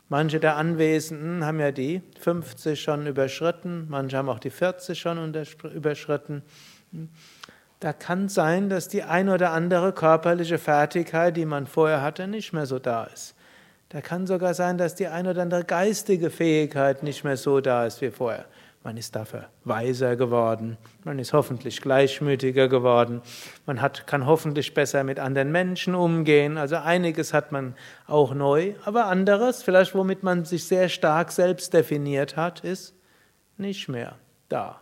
Manche 0.09 0.41
der 0.41 0.57
Anwesenden 0.57 1.45
haben 1.45 1.61
ja 1.61 1.71
die 1.71 2.01
50 2.19 2.81
schon 2.81 3.07
überschritten, 3.07 3.85
manche 3.87 4.17
haben 4.17 4.27
auch 4.27 4.39
die 4.39 4.49
40 4.49 4.99
schon 4.99 5.33
überschritten. 5.73 6.41
Da 7.79 7.93
kann 7.93 8.27
sein, 8.27 8.67
dass 8.67 8.89
die 8.89 9.03
ein 9.03 9.29
oder 9.29 9.51
andere 9.51 9.93
körperliche 9.93 10.57
Fertigkeit, 10.57 11.37
die 11.37 11.45
man 11.45 11.67
vorher 11.67 12.01
hatte, 12.01 12.27
nicht 12.27 12.51
mehr 12.51 12.65
so 12.65 12.79
da 12.79 13.05
ist. 13.05 13.33
Da 13.91 13.99
kann 13.99 14.25
sogar 14.25 14.53
sein, 14.53 14.77
dass 14.77 14.95
die 14.95 15.07
ein 15.07 15.27
oder 15.27 15.41
andere 15.41 15.65
geistige 15.65 16.29
Fähigkeit 16.29 17.03
nicht 17.03 17.25
mehr 17.25 17.35
so 17.35 17.59
da 17.59 17.85
ist 17.85 17.99
wie 18.01 18.09
vorher. 18.09 18.45
Man 18.85 18.95
ist 18.95 19.17
dafür 19.17 19.49
weiser 19.65 20.15
geworden, 20.15 20.77
man 21.03 21.19
ist 21.19 21.33
hoffentlich 21.33 21.81
gleichmütiger 21.81 22.69
geworden, 22.69 23.21
man 23.65 23.81
hat, 23.81 24.07
kann 24.07 24.25
hoffentlich 24.25 24.73
besser 24.73 25.03
mit 25.03 25.19
anderen 25.19 25.51
Menschen 25.51 25.93
umgehen. 25.93 26.57
Also 26.57 26.77
einiges 26.77 27.33
hat 27.33 27.51
man 27.51 27.75
auch 28.07 28.33
neu, 28.33 28.75
aber 28.85 29.07
anderes, 29.07 29.61
vielleicht 29.61 29.93
womit 29.93 30.23
man 30.23 30.45
sich 30.45 30.63
sehr 30.63 30.87
stark 30.87 31.31
selbst 31.33 31.73
definiert 31.73 32.37
hat, 32.37 32.61
ist 32.61 32.95
nicht 33.57 33.89
mehr 33.89 34.15
da. 34.47 34.79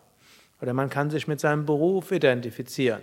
Oder 0.61 0.73
man 0.73 0.91
kann 0.91 1.09
sich 1.09 1.27
mit 1.27 1.39
seinem 1.39 1.65
Beruf 1.65 2.11
identifizieren. 2.11 3.01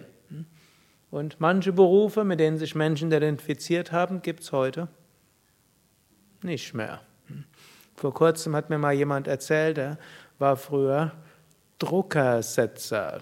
Und 1.11 1.41
manche 1.41 1.73
Berufe, 1.73 2.23
mit 2.23 2.39
denen 2.39 2.59
sich 2.59 2.77
Menschen 2.77 3.11
identifiziert 3.11 3.91
haben, 3.91 4.23
gibt 4.23 4.45
es 4.45 4.53
heute 4.53 4.89
nicht 6.45 6.75
mehr. 6.75 7.01
Vor 7.97 8.13
kurzem 8.13 8.55
hat 8.55 8.71
mir 8.71 8.79
mal 8.79 8.93
jemand 8.93 9.27
erzählt, 9.27 9.79
er 9.79 9.99
war 10.39 10.57
früher 10.57 11.13
Druckersetzer. 11.79 13.21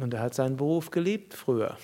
Und 0.00 0.14
er 0.14 0.20
hat 0.20 0.34
seinen 0.34 0.56
Beruf 0.56 0.90
geliebt 0.90 1.34
früher. 1.34 1.76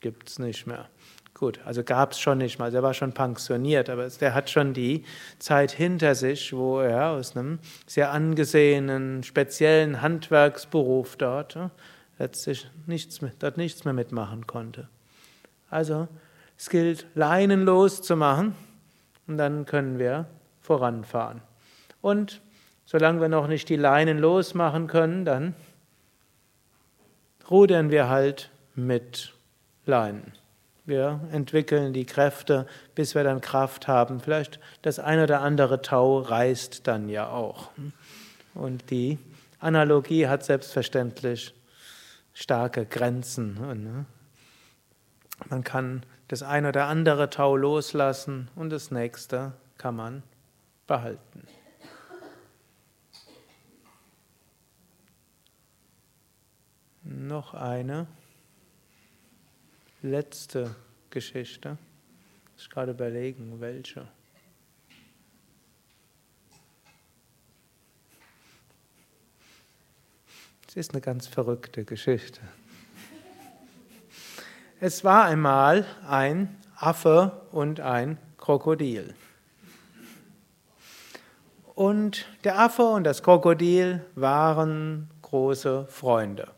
Gibt 0.00 0.28
es 0.28 0.38
nicht 0.38 0.66
mehr. 0.66 0.88
Gut, 1.34 1.60
also 1.64 1.84
gab 1.84 2.12
es 2.12 2.18
schon 2.18 2.38
nicht 2.38 2.58
mal. 2.58 2.74
Er 2.74 2.82
war 2.82 2.94
schon 2.94 3.12
pensioniert, 3.12 3.88
aber 3.88 4.08
der 4.08 4.34
hat 4.34 4.50
schon 4.50 4.74
die 4.74 5.04
Zeit 5.38 5.70
hinter 5.70 6.16
sich, 6.16 6.52
wo 6.52 6.80
er 6.80 7.10
aus 7.10 7.36
einem 7.36 7.60
sehr 7.86 8.10
angesehenen, 8.10 9.22
speziellen 9.22 10.02
Handwerksberuf 10.02 11.16
dort 11.16 11.56
letztlich 12.18 12.68
nichts, 12.86 13.20
dort 13.38 13.56
nichts 13.56 13.84
mehr 13.84 13.94
mitmachen 13.94 14.48
konnte. 14.48 14.88
Also 15.70 16.08
es 16.56 16.70
gilt, 16.70 17.06
Leinen 17.14 17.64
loszumachen 17.64 18.54
und 19.26 19.38
dann 19.38 19.66
können 19.66 19.98
wir 19.98 20.26
voranfahren. 20.60 21.40
Und 22.00 22.40
solange 22.84 23.20
wir 23.20 23.28
noch 23.28 23.48
nicht 23.48 23.68
die 23.68 23.76
Leinen 23.76 24.18
losmachen 24.18 24.86
können, 24.86 25.24
dann 25.24 25.54
rudern 27.50 27.90
wir 27.90 28.08
halt 28.08 28.50
mit 28.74 29.34
Leinen. 29.86 30.32
Wir 30.84 31.20
entwickeln 31.32 31.92
die 31.92 32.06
Kräfte, 32.06 32.66
bis 32.94 33.14
wir 33.14 33.22
dann 33.22 33.42
Kraft 33.42 33.88
haben. 33.88 34.20
Vielleicht 34.20 34.58
das 34.80 34.98
eine 34.98 35.24
oder 35.24 35.42
andere 35.42 35.82
Tau 35.82 36.18
reißt 36.18 36.86
dann 36.86 37.10
ja 37.10 37.28
auch. 37.28 37.70
Und 38.54 38.90
die 38.90 39.18
Analogie 39.60 40.28
hat 40.28 40.44
selbstverständlich 40.44 41.52
starke 42.32 42.86
Grenzen. 42.86 44.06
Man 45.46 45.64
kann 45.64 46.04
das 46.28 46.42
ein 46.42 46.66
oder 46.66 46.86
andere 46.86 47.30
Tau 47.30 47.56
loslassen 47.56 48.50
und 48.54 48.70
das 48.70 48.90
nächste 48.90 49.52
kann 49.78 49.96
man 49.96 50.22
behalten. 50.86 51.46
Noch 57.02 57.54
eine 57.54 58.06
letzte 60.02 60.74
Geschichte. 61.10 61.78
Ich 62.56 62.68
gerade 62.68 62.92
überlegen, 62.92 63.60
welche. 63.60 64.06
Es 70.68 70.76
ist 70.76 70.92
eine 70.92 71.00
ganz 71.00 71.26
verrückte 71.26 71.84
Geschichte. 71.84 72.40
Es 74.80 75.02
war 75.02 75.24
einmal 75.24 75.84
ein 76.08 76.56
Affe 76.76 77.32
und 77.50 77.80
ein 77.80 78.16
Krokodil. 78.36 79.12
Und 81.74 82.26
der 82.44 82.60
Affe 82.60 82.84
und 82.84 83.02
das 83.02 83.24
Krokodil 83.24 84.04
waren 84.14 85.10
große 85.22 85.86
Freunde. 85.88 86.52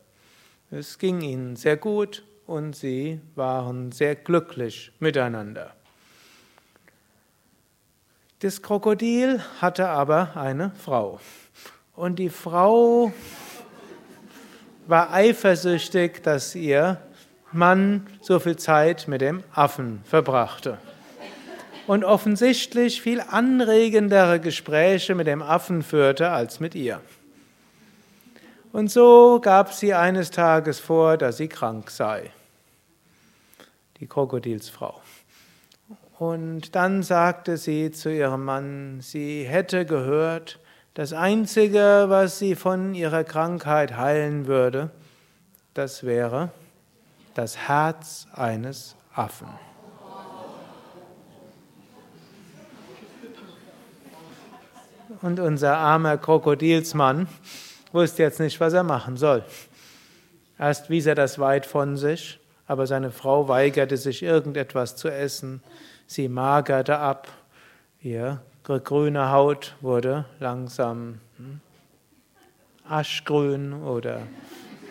Es 0.70 0.98
ging 0.98 1.22
ihnen 1.22 1.56
sehr 1.56 1.78
gut 1.78 2.22
und 2.46 2.76
sie 2.76 3.22
waren 3.36 3.90
sehr 3.90 4.16
glücklich 4.16 4.92
miteinander. 4.98 5.72
Das 8.40 8.60
Krokodil 8.60 9.42
hatte 9.62 9.88
aber 9.88 10.36
eine 10.36 10.72
Frau. 10.72 11.20
Und 11.96 12.18
die 12.18 12.28
Frau 12.28 13.14
war 14.86 15.10
eifersüchtig, 15.10 16.22
dass 16.22 16.54
ihr 16.54 17.00
Mann 17.52 18.06
so 18.20 18.38
viel 18.38 18.56
Zeit 18.56 19.08
mit 19.08 19.20
dem 19.20 19.42
Affen 19.52 20.02
verbrachte. 20.04 20.78
und 21.86 22.04
offensichtlich 22.04 23.02
viel 23.02 23.20
anregendere 23.20 24.38
Gespräche 24.38 25.16
mit 25.16 25.26
dem 25.26 25.42
Affen 25.42 25.82
führte 25.82 26.30
als 26.30 26.60
mit 26.60 26.76
ihr. 26.76 27.00
Und 28.70 28.92
so 28.92 29.40
gab 29.42 29.72
sie 29.72 29.94
eines 29.94 30.30
Tages 30.30 30.78
vor, 30.78 31.16
dass 31.16 31.38
sie 31.38 31.48
krank 31.48 31.90
sei, 31.90 32.30
die 33.98 34.06
Krokodilsfrau. 34.06 35.00
Und 36.20 36.76
dann 36.76 37.02
sagte 37.02 37.56
sie 37.56 37.90
zu 37.90 38.14
ihrem 38.14 38.44
Mann, 38.44 39.00
sie 39.00 39.42
hätte 39.42 39.84
gehört, 39.84 40.60
das 40.94 41.12
Einzige, 41.12 42.04
was 42.06 42.38
sie 42.38 42.54
von 42.54 42.94
ihrer 42.94 43.24
Krankheit 43.24 43.96
heilen 43.96 44.46
würde, 44.46 44.90
das 45.74 46.04
wäre 46.04 46.50
das 47.34 47.56
Herz 47.56 48.26
eines 48.32 48.96
Affen. 49.14 49.48
Und 55.22 55.40
unser 55.40 55.76
armer 55.76 56.16
Krokodilsmann 56.16 57.28
wusste 57.92 58.22
jetzt 58.22 58.40
nicht, 58.40 58.60
was 58.60 58.72
er 58.72 58.84
machen 58.84 59.16
soll. 59.16 59.44
Erst 60.58 60.88
wies 60.90 61.06
er 61.06 61.14
das 61.14 61.38
weit 61.38 61.66
von 61.66 61.96
sich, 61.96 62.38
aber 62.66 62.86
seine 62.86 63.10
Frau 63.10 63.48
weigerte 63.48 63.96
sich, 63.96 64.22
irgendetwas 64.22 64.96
zu 64.96 65.08
essen. 65.08 65.62
Sie 66.06 66.28
magerte 66.28 66.98
ab. 66.98 67.28
Ihre 68.00 68.40
grüne 68.64 69.30
Haut 69.30 69.74
wurde 69.80 70.24
langsam 70.38 71.20
hm, 71.36 71.60
aschgrün 72.88 73.82
oder 73.82 74.20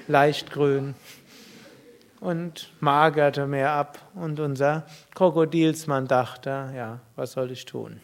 leichtgrün 0.08 0.96
und 2.20 2.72
magerte 2.80 3.48
mehr 3.48 3.72
ab. 3.72 4.00
Und 4.16 4.40
unser 4.40 4.86
Krokodilsmann 5.16 6.08
dachte, 6.08 6.72
ja, 6.76 7.00
was 7.16 7.34
soll 7.34 7.52
ich 7.52 7.66
tun? 7.66 8.02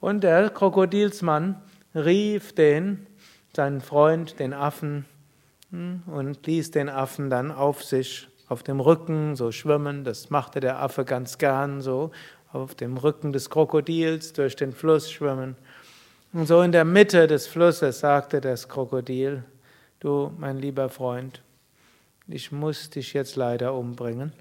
Und 0.00 0.24
der 0.24 0.50
Krokodilsmann 0.50 1.60
rief 1.94 2.54
den 2.54 3.06
seinen 3.54 3.80
Freund, 3.80 4.38
den 4.38 4.52
Affen, 4.52 5.04
hm, 5.70 6.02
und 6.06 6.46
ließ 6.46 6.70
den 6.70 6.88
Affen 6.88 7.30
dann 7.30 7.50
auf 7.50 7.82
sich, 7.82 8.28
auf 8.48 8.62
dem 8.62 8.80
Rücken 8.80 9.36
so 9.36 9.52
schwimmen. 9.52 10.04
Das 10.04 10.30
machte 10.30 10.60
der 10.60 10.80
Affe 10.80 11.04
ganz 11.04 11.38
gern 11.38 11.80
so, 11.80 12.10
auf 12.52 12.74
dem 12.74 12.96
Rücken 12.96 13.32
des 13.32 13.50
Krokodils 13.50 14.32
durch 14.32 14.56
den 14.56 14.72
Fluss 14.72 15.10
schwimmen. 15.10 15.56
Und 16.32 16.46
so 16.46 16.62
in 16.62 16.72
der 16.72 16.84
Mitte 16.84 17.26
des 17.26 17.46
Flusses 17.46 18.00
sagte 18.00 18.40
das 18.40 18.68
Krokodil, 18.68 19.44
du, 20.00 20.32
mein 20.38 20.58
lieber 20.58 20.88
Freund, 20.88 21.42
ich 22.32 22.52
muss 22.52 22.90
dich 22.90 23.12
jetzt 23.12 23.36
leider 23.36 23.74
umbringen, 23.74 24.32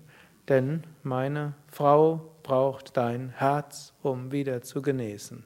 denn 0.47 0.83
meine 1.03 1.53
Frau 1.67 2.35
braucht 2.43 2.97
dein 2.97 3.29
Herz, 3.29 3.93
um 4.01 4.31
wieder 4.31 4.61
zu 4.61 4.81
genesen. 4.81 5.45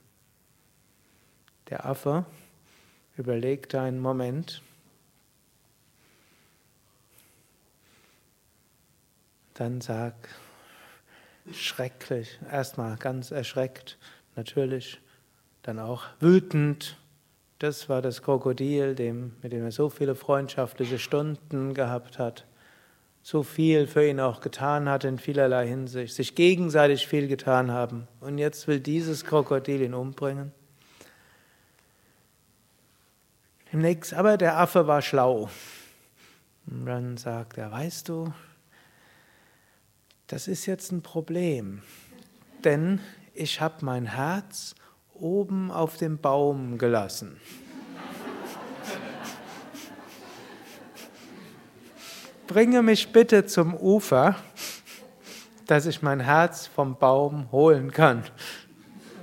Der 1.69 1.85
Affe 1.85 2.25
Überleg 3.15 3.73
einen 3.75 3.99
Moment. 3.99 4.63
Dann 9.53 9.81
sag, 9.81 10.15
schrecklich, 11.51 12.39
erstmal 12.51 12.97
ganz 12.97 13.29
erschreckt, 13.29 13.99
natürlich, 14.35 14.99
dann 15.61 15.77
auch 15.77 16.05
wütend. 16.19 16.97
Das 17.59 17.87
war 17.89 18.01
das 18.01 18.21
Krokodil, 18.21 18.95
dem, 18.95 19.33
mit 19.41 19.53
dem 19.53 19.63
er 19.63 19.71
so 19.71 19.89
viele 19.89 20.15
freundschaftliche 20.15 20.99
Stunden 20.99 21.73
gehabt 21.73 22.19
hat, 22.19 22.45
so 23.21 23.41
viel 23.41 23.87
für 23.87 24.05
ihn 24.05 24.19
auch 24.19 24.41
getan 24.41 24.89
hat 24.89 25.05
in 25.05 25.17
vielerlei 25.17 25.67
Hinsicht, 25.67 26.13
sich 26.13 26.35
gegenseitig 26.35 27.07
viel 27.07 27.27
getan 27.27 27.71
haben. 27.71 28.07
Und 28.19 28.37
jetzt 28.37 28.67
will 28.67 28.81
dieses 28.81 29.23
Krokodil 29.23 29.81
ihn 29.81 29.93
umbringen. 29.93 30.51
Demnächst, 33.71 34.13
aber 34.13 34.37
der 34.37 34.59
Affe 34.59 34.87
war 34.87 35.01
schlau. 35.01 35.49
Und 36.67 36.85
dann 36.85 37.17
sagt 37.17 37.57
er, 37.57 37.71
weißt 37.71 38.09
du, 38.09 38.33
das 40.27 40.47
ist 40.47 40.65
jetzt 40.65 40.91
ein 40.91 41.01
Problem, 41.01 41.81
denn 42.63 42.99
ich 43.33 43.61
habe 43.61 43.83
mein 43.85 44.05
Herz 44.05 44.75
oben 45.13 45.71
auf 45.71 45.97
dem 45.97 46.17
Baum 46.17 46.77
gelassen. 46.77 47.39
Bringe 52.47 52.81
mich 52.83 53.11
bitte 53.11 53.45
zum 53.45 53.73
Ufer, 53.73 54.35
dass 55.67 55.85
ich 55.85 56.01
mein 56.01 56.19
Herz 56.19 56.67
vom 56.67 56.97
Baum 56.97 57.51
holen 57.51 57.91
kann. 57.91 58.23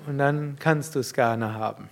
Und 0.06 0.18
dann 0.18 0.56
kannst 0.58 0.94
du 0.94 1.00
es 1.00 1.12
gerne 1.12 1.54
haben. 1.54 1.88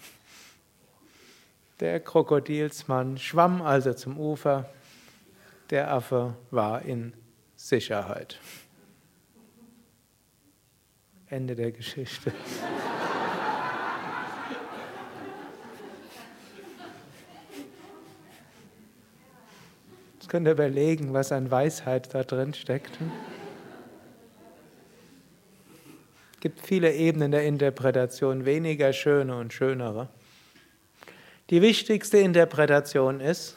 Der 1.81 2.01
Krokodilsmann 2.01 3.19
schwamm 3.19 3.63
also 3.63 3.93
zum 3.93 4.19
Ufer, 4.19 4.69
der 5.71 5.93
Affe 5.93 6.35
war 6.51 6.83
in 6.83 7.13
Sicherheit. 7.55 8.41
Ende 11.29 11.55
der 11.55 11.71
Geschichte. 11.71 12.33
Jetzt 20.29 20.33
könnt 20.33 20.47
ihr 20.47 20.53
überlegen, 20.53 21.15
was 21.15 21.33
an 21.33 21.51
Weisheit 21.51 22.13
da 22.13 22.23
drin 22.23 22.53
steckt. 22.53 22.99
Es 26.35 26.41
gibt 26.41 26.61
viele 26.61 26.93
Ebenen 26.93 27.31
der 27.31 27.47
Interpretation, 27.47 28.45
weniger 28.45 28.93
schöne 28.93 29.39
und 29.39 29.55
schönere. 29.55 30.11
Die 31.49 31.63
wichtigste 31.63 32.19
Interpretation 32.19 33.21
ist, 33.21 33.57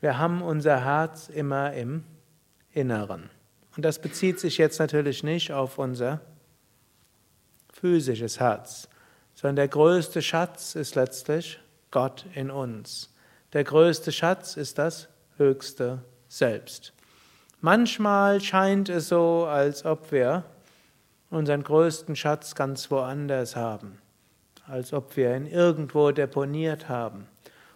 wir 0.00 0.18
haben 0.18 0.42
unser 0.42 0.84
Herz 0.84 1.28
immer 1.28 1.74
im 1.74 2.02
Inneren. 2.72 3.30
Und 3.76 3.84
das 3.84 4.00
bezieht 4.00 4.40
sich 4.40 4.58
jetzt 4.58 4.80
natürlich 4.80 5.22
nicht 5.22 5.52
auf 5.52 5.78
unser 5.78 6.22
physisches 7.72 8.40
Herz, 8.40 8.88
sondern 9.36 9.54
der 9.54 9.68
größte 9.68 10.22
Schatz 10.22 10.74
ist 10.74 10.96
letztlich 10.96 11.60
Gott 11.92 12.26
in 12.34 12.50
uns. 12.50 13.14
Der 13.52 13.62
größte 13.62 14.10
Schatz 14.10 14.56
ist 14.56 14.76
das 14.78 15.08
höchste 15.40 16.04
Selbst. 16.28 16.92
Manchmal 17.60 18.40
scheint 18.40 18.88
es 18.88 19.08
so, 19.08 19.46
als 19.46 19.84
ob 19.84 20.12
wir 20.12 20.44
unseren 21.30 21.64
größten 21.64 22.14
Schatz 22.14 22.54
ganz 22.54 22.90
woanders 22.92 23.56
haben 23.56 23.98
als 24.70 24.92
ob 24.92 25.16
wir 25.16 25.36
ihn 25.36 25.46
irgendwo 25.46 26.12
deponiert 26.12 26.88
haben. 26.88 27.26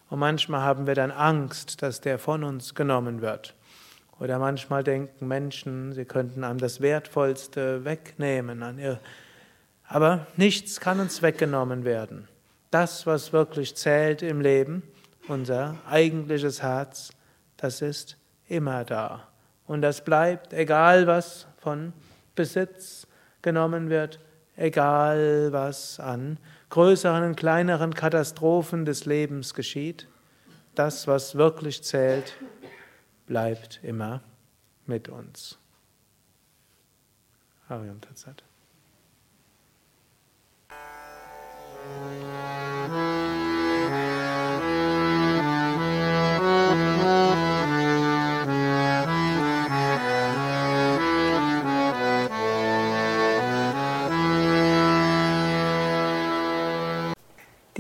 Und 0.09 0.21
manchmal 0.21 0.63
haben 0.63 0.87
wir 0.87 0.95
dann 0.95 1.11
Angst, 1.11 1.83
dass 1.83 2.01
der 2.01 2.19
von 2.19 2.45
uns 2.45 2.75
genommen 2.75 3.21
wird. 3.21 3.55
Oder 4.21 4.39
manchmal 4.39 4.85
denken 4.85 5.27
Menschen, 5.27 5.93
sie 5.93 6.05
könnten 6.05 6.45
einem 6.45 6.61
das 6.61 6.81
Wertvollste 6.81 7.85
wegnehmen. 7.85 8.99
Aber 9.89 10.27
nichts 10.37 10.79
kann 10.79 11.01
uns 11.01 11.21
weggenommen 11.21 11.85
werden. 11.85 12.29
Das, 12.71 13.07
was 13.07 13.33
wirklich 13.33 13.75
zählt 13.75 14.23
im 14.23 14.41
Leben, 14.41 14.83
unser 15.27 15.77
eigentliches 15.89 16.63
Herz, 16.63 17.11
das 17.65 17.81
ist 17.81 18.19
immer 18.47 18.85
da. 18.85 19.27
Und 19.67 19.81
das 19.81 20.05
bleibt, 20.05 20.53
egal 20.53 21.07
was 21.07 21.47
von 21.57 21.95
Besitz 22.35 23.07
genommen 23.41 23.89
wird, 23.89 24.21
egal 24.55 25.51
was 25.51 25.99
an 25.99 26.39
größeren 26.69 27.25
und 27.25 27.37
kleineren 27.37 27.95
Katastrophen 27.95 28.85
des 28.85 29.07
Lebens 29.07 29.55
geschieht, 29.55 30.07
das, 30.75 31.07
was 31.07 31.37
wirklich 31.37 31.83
zählt, 31.83 32.37
bleibt 33.27 33.81
immer 33.83 34.21
mit 34.85 35.09
uns. 35.09 35.59
Ariam 37.71 37.99
Tatsat. 38.03 38.45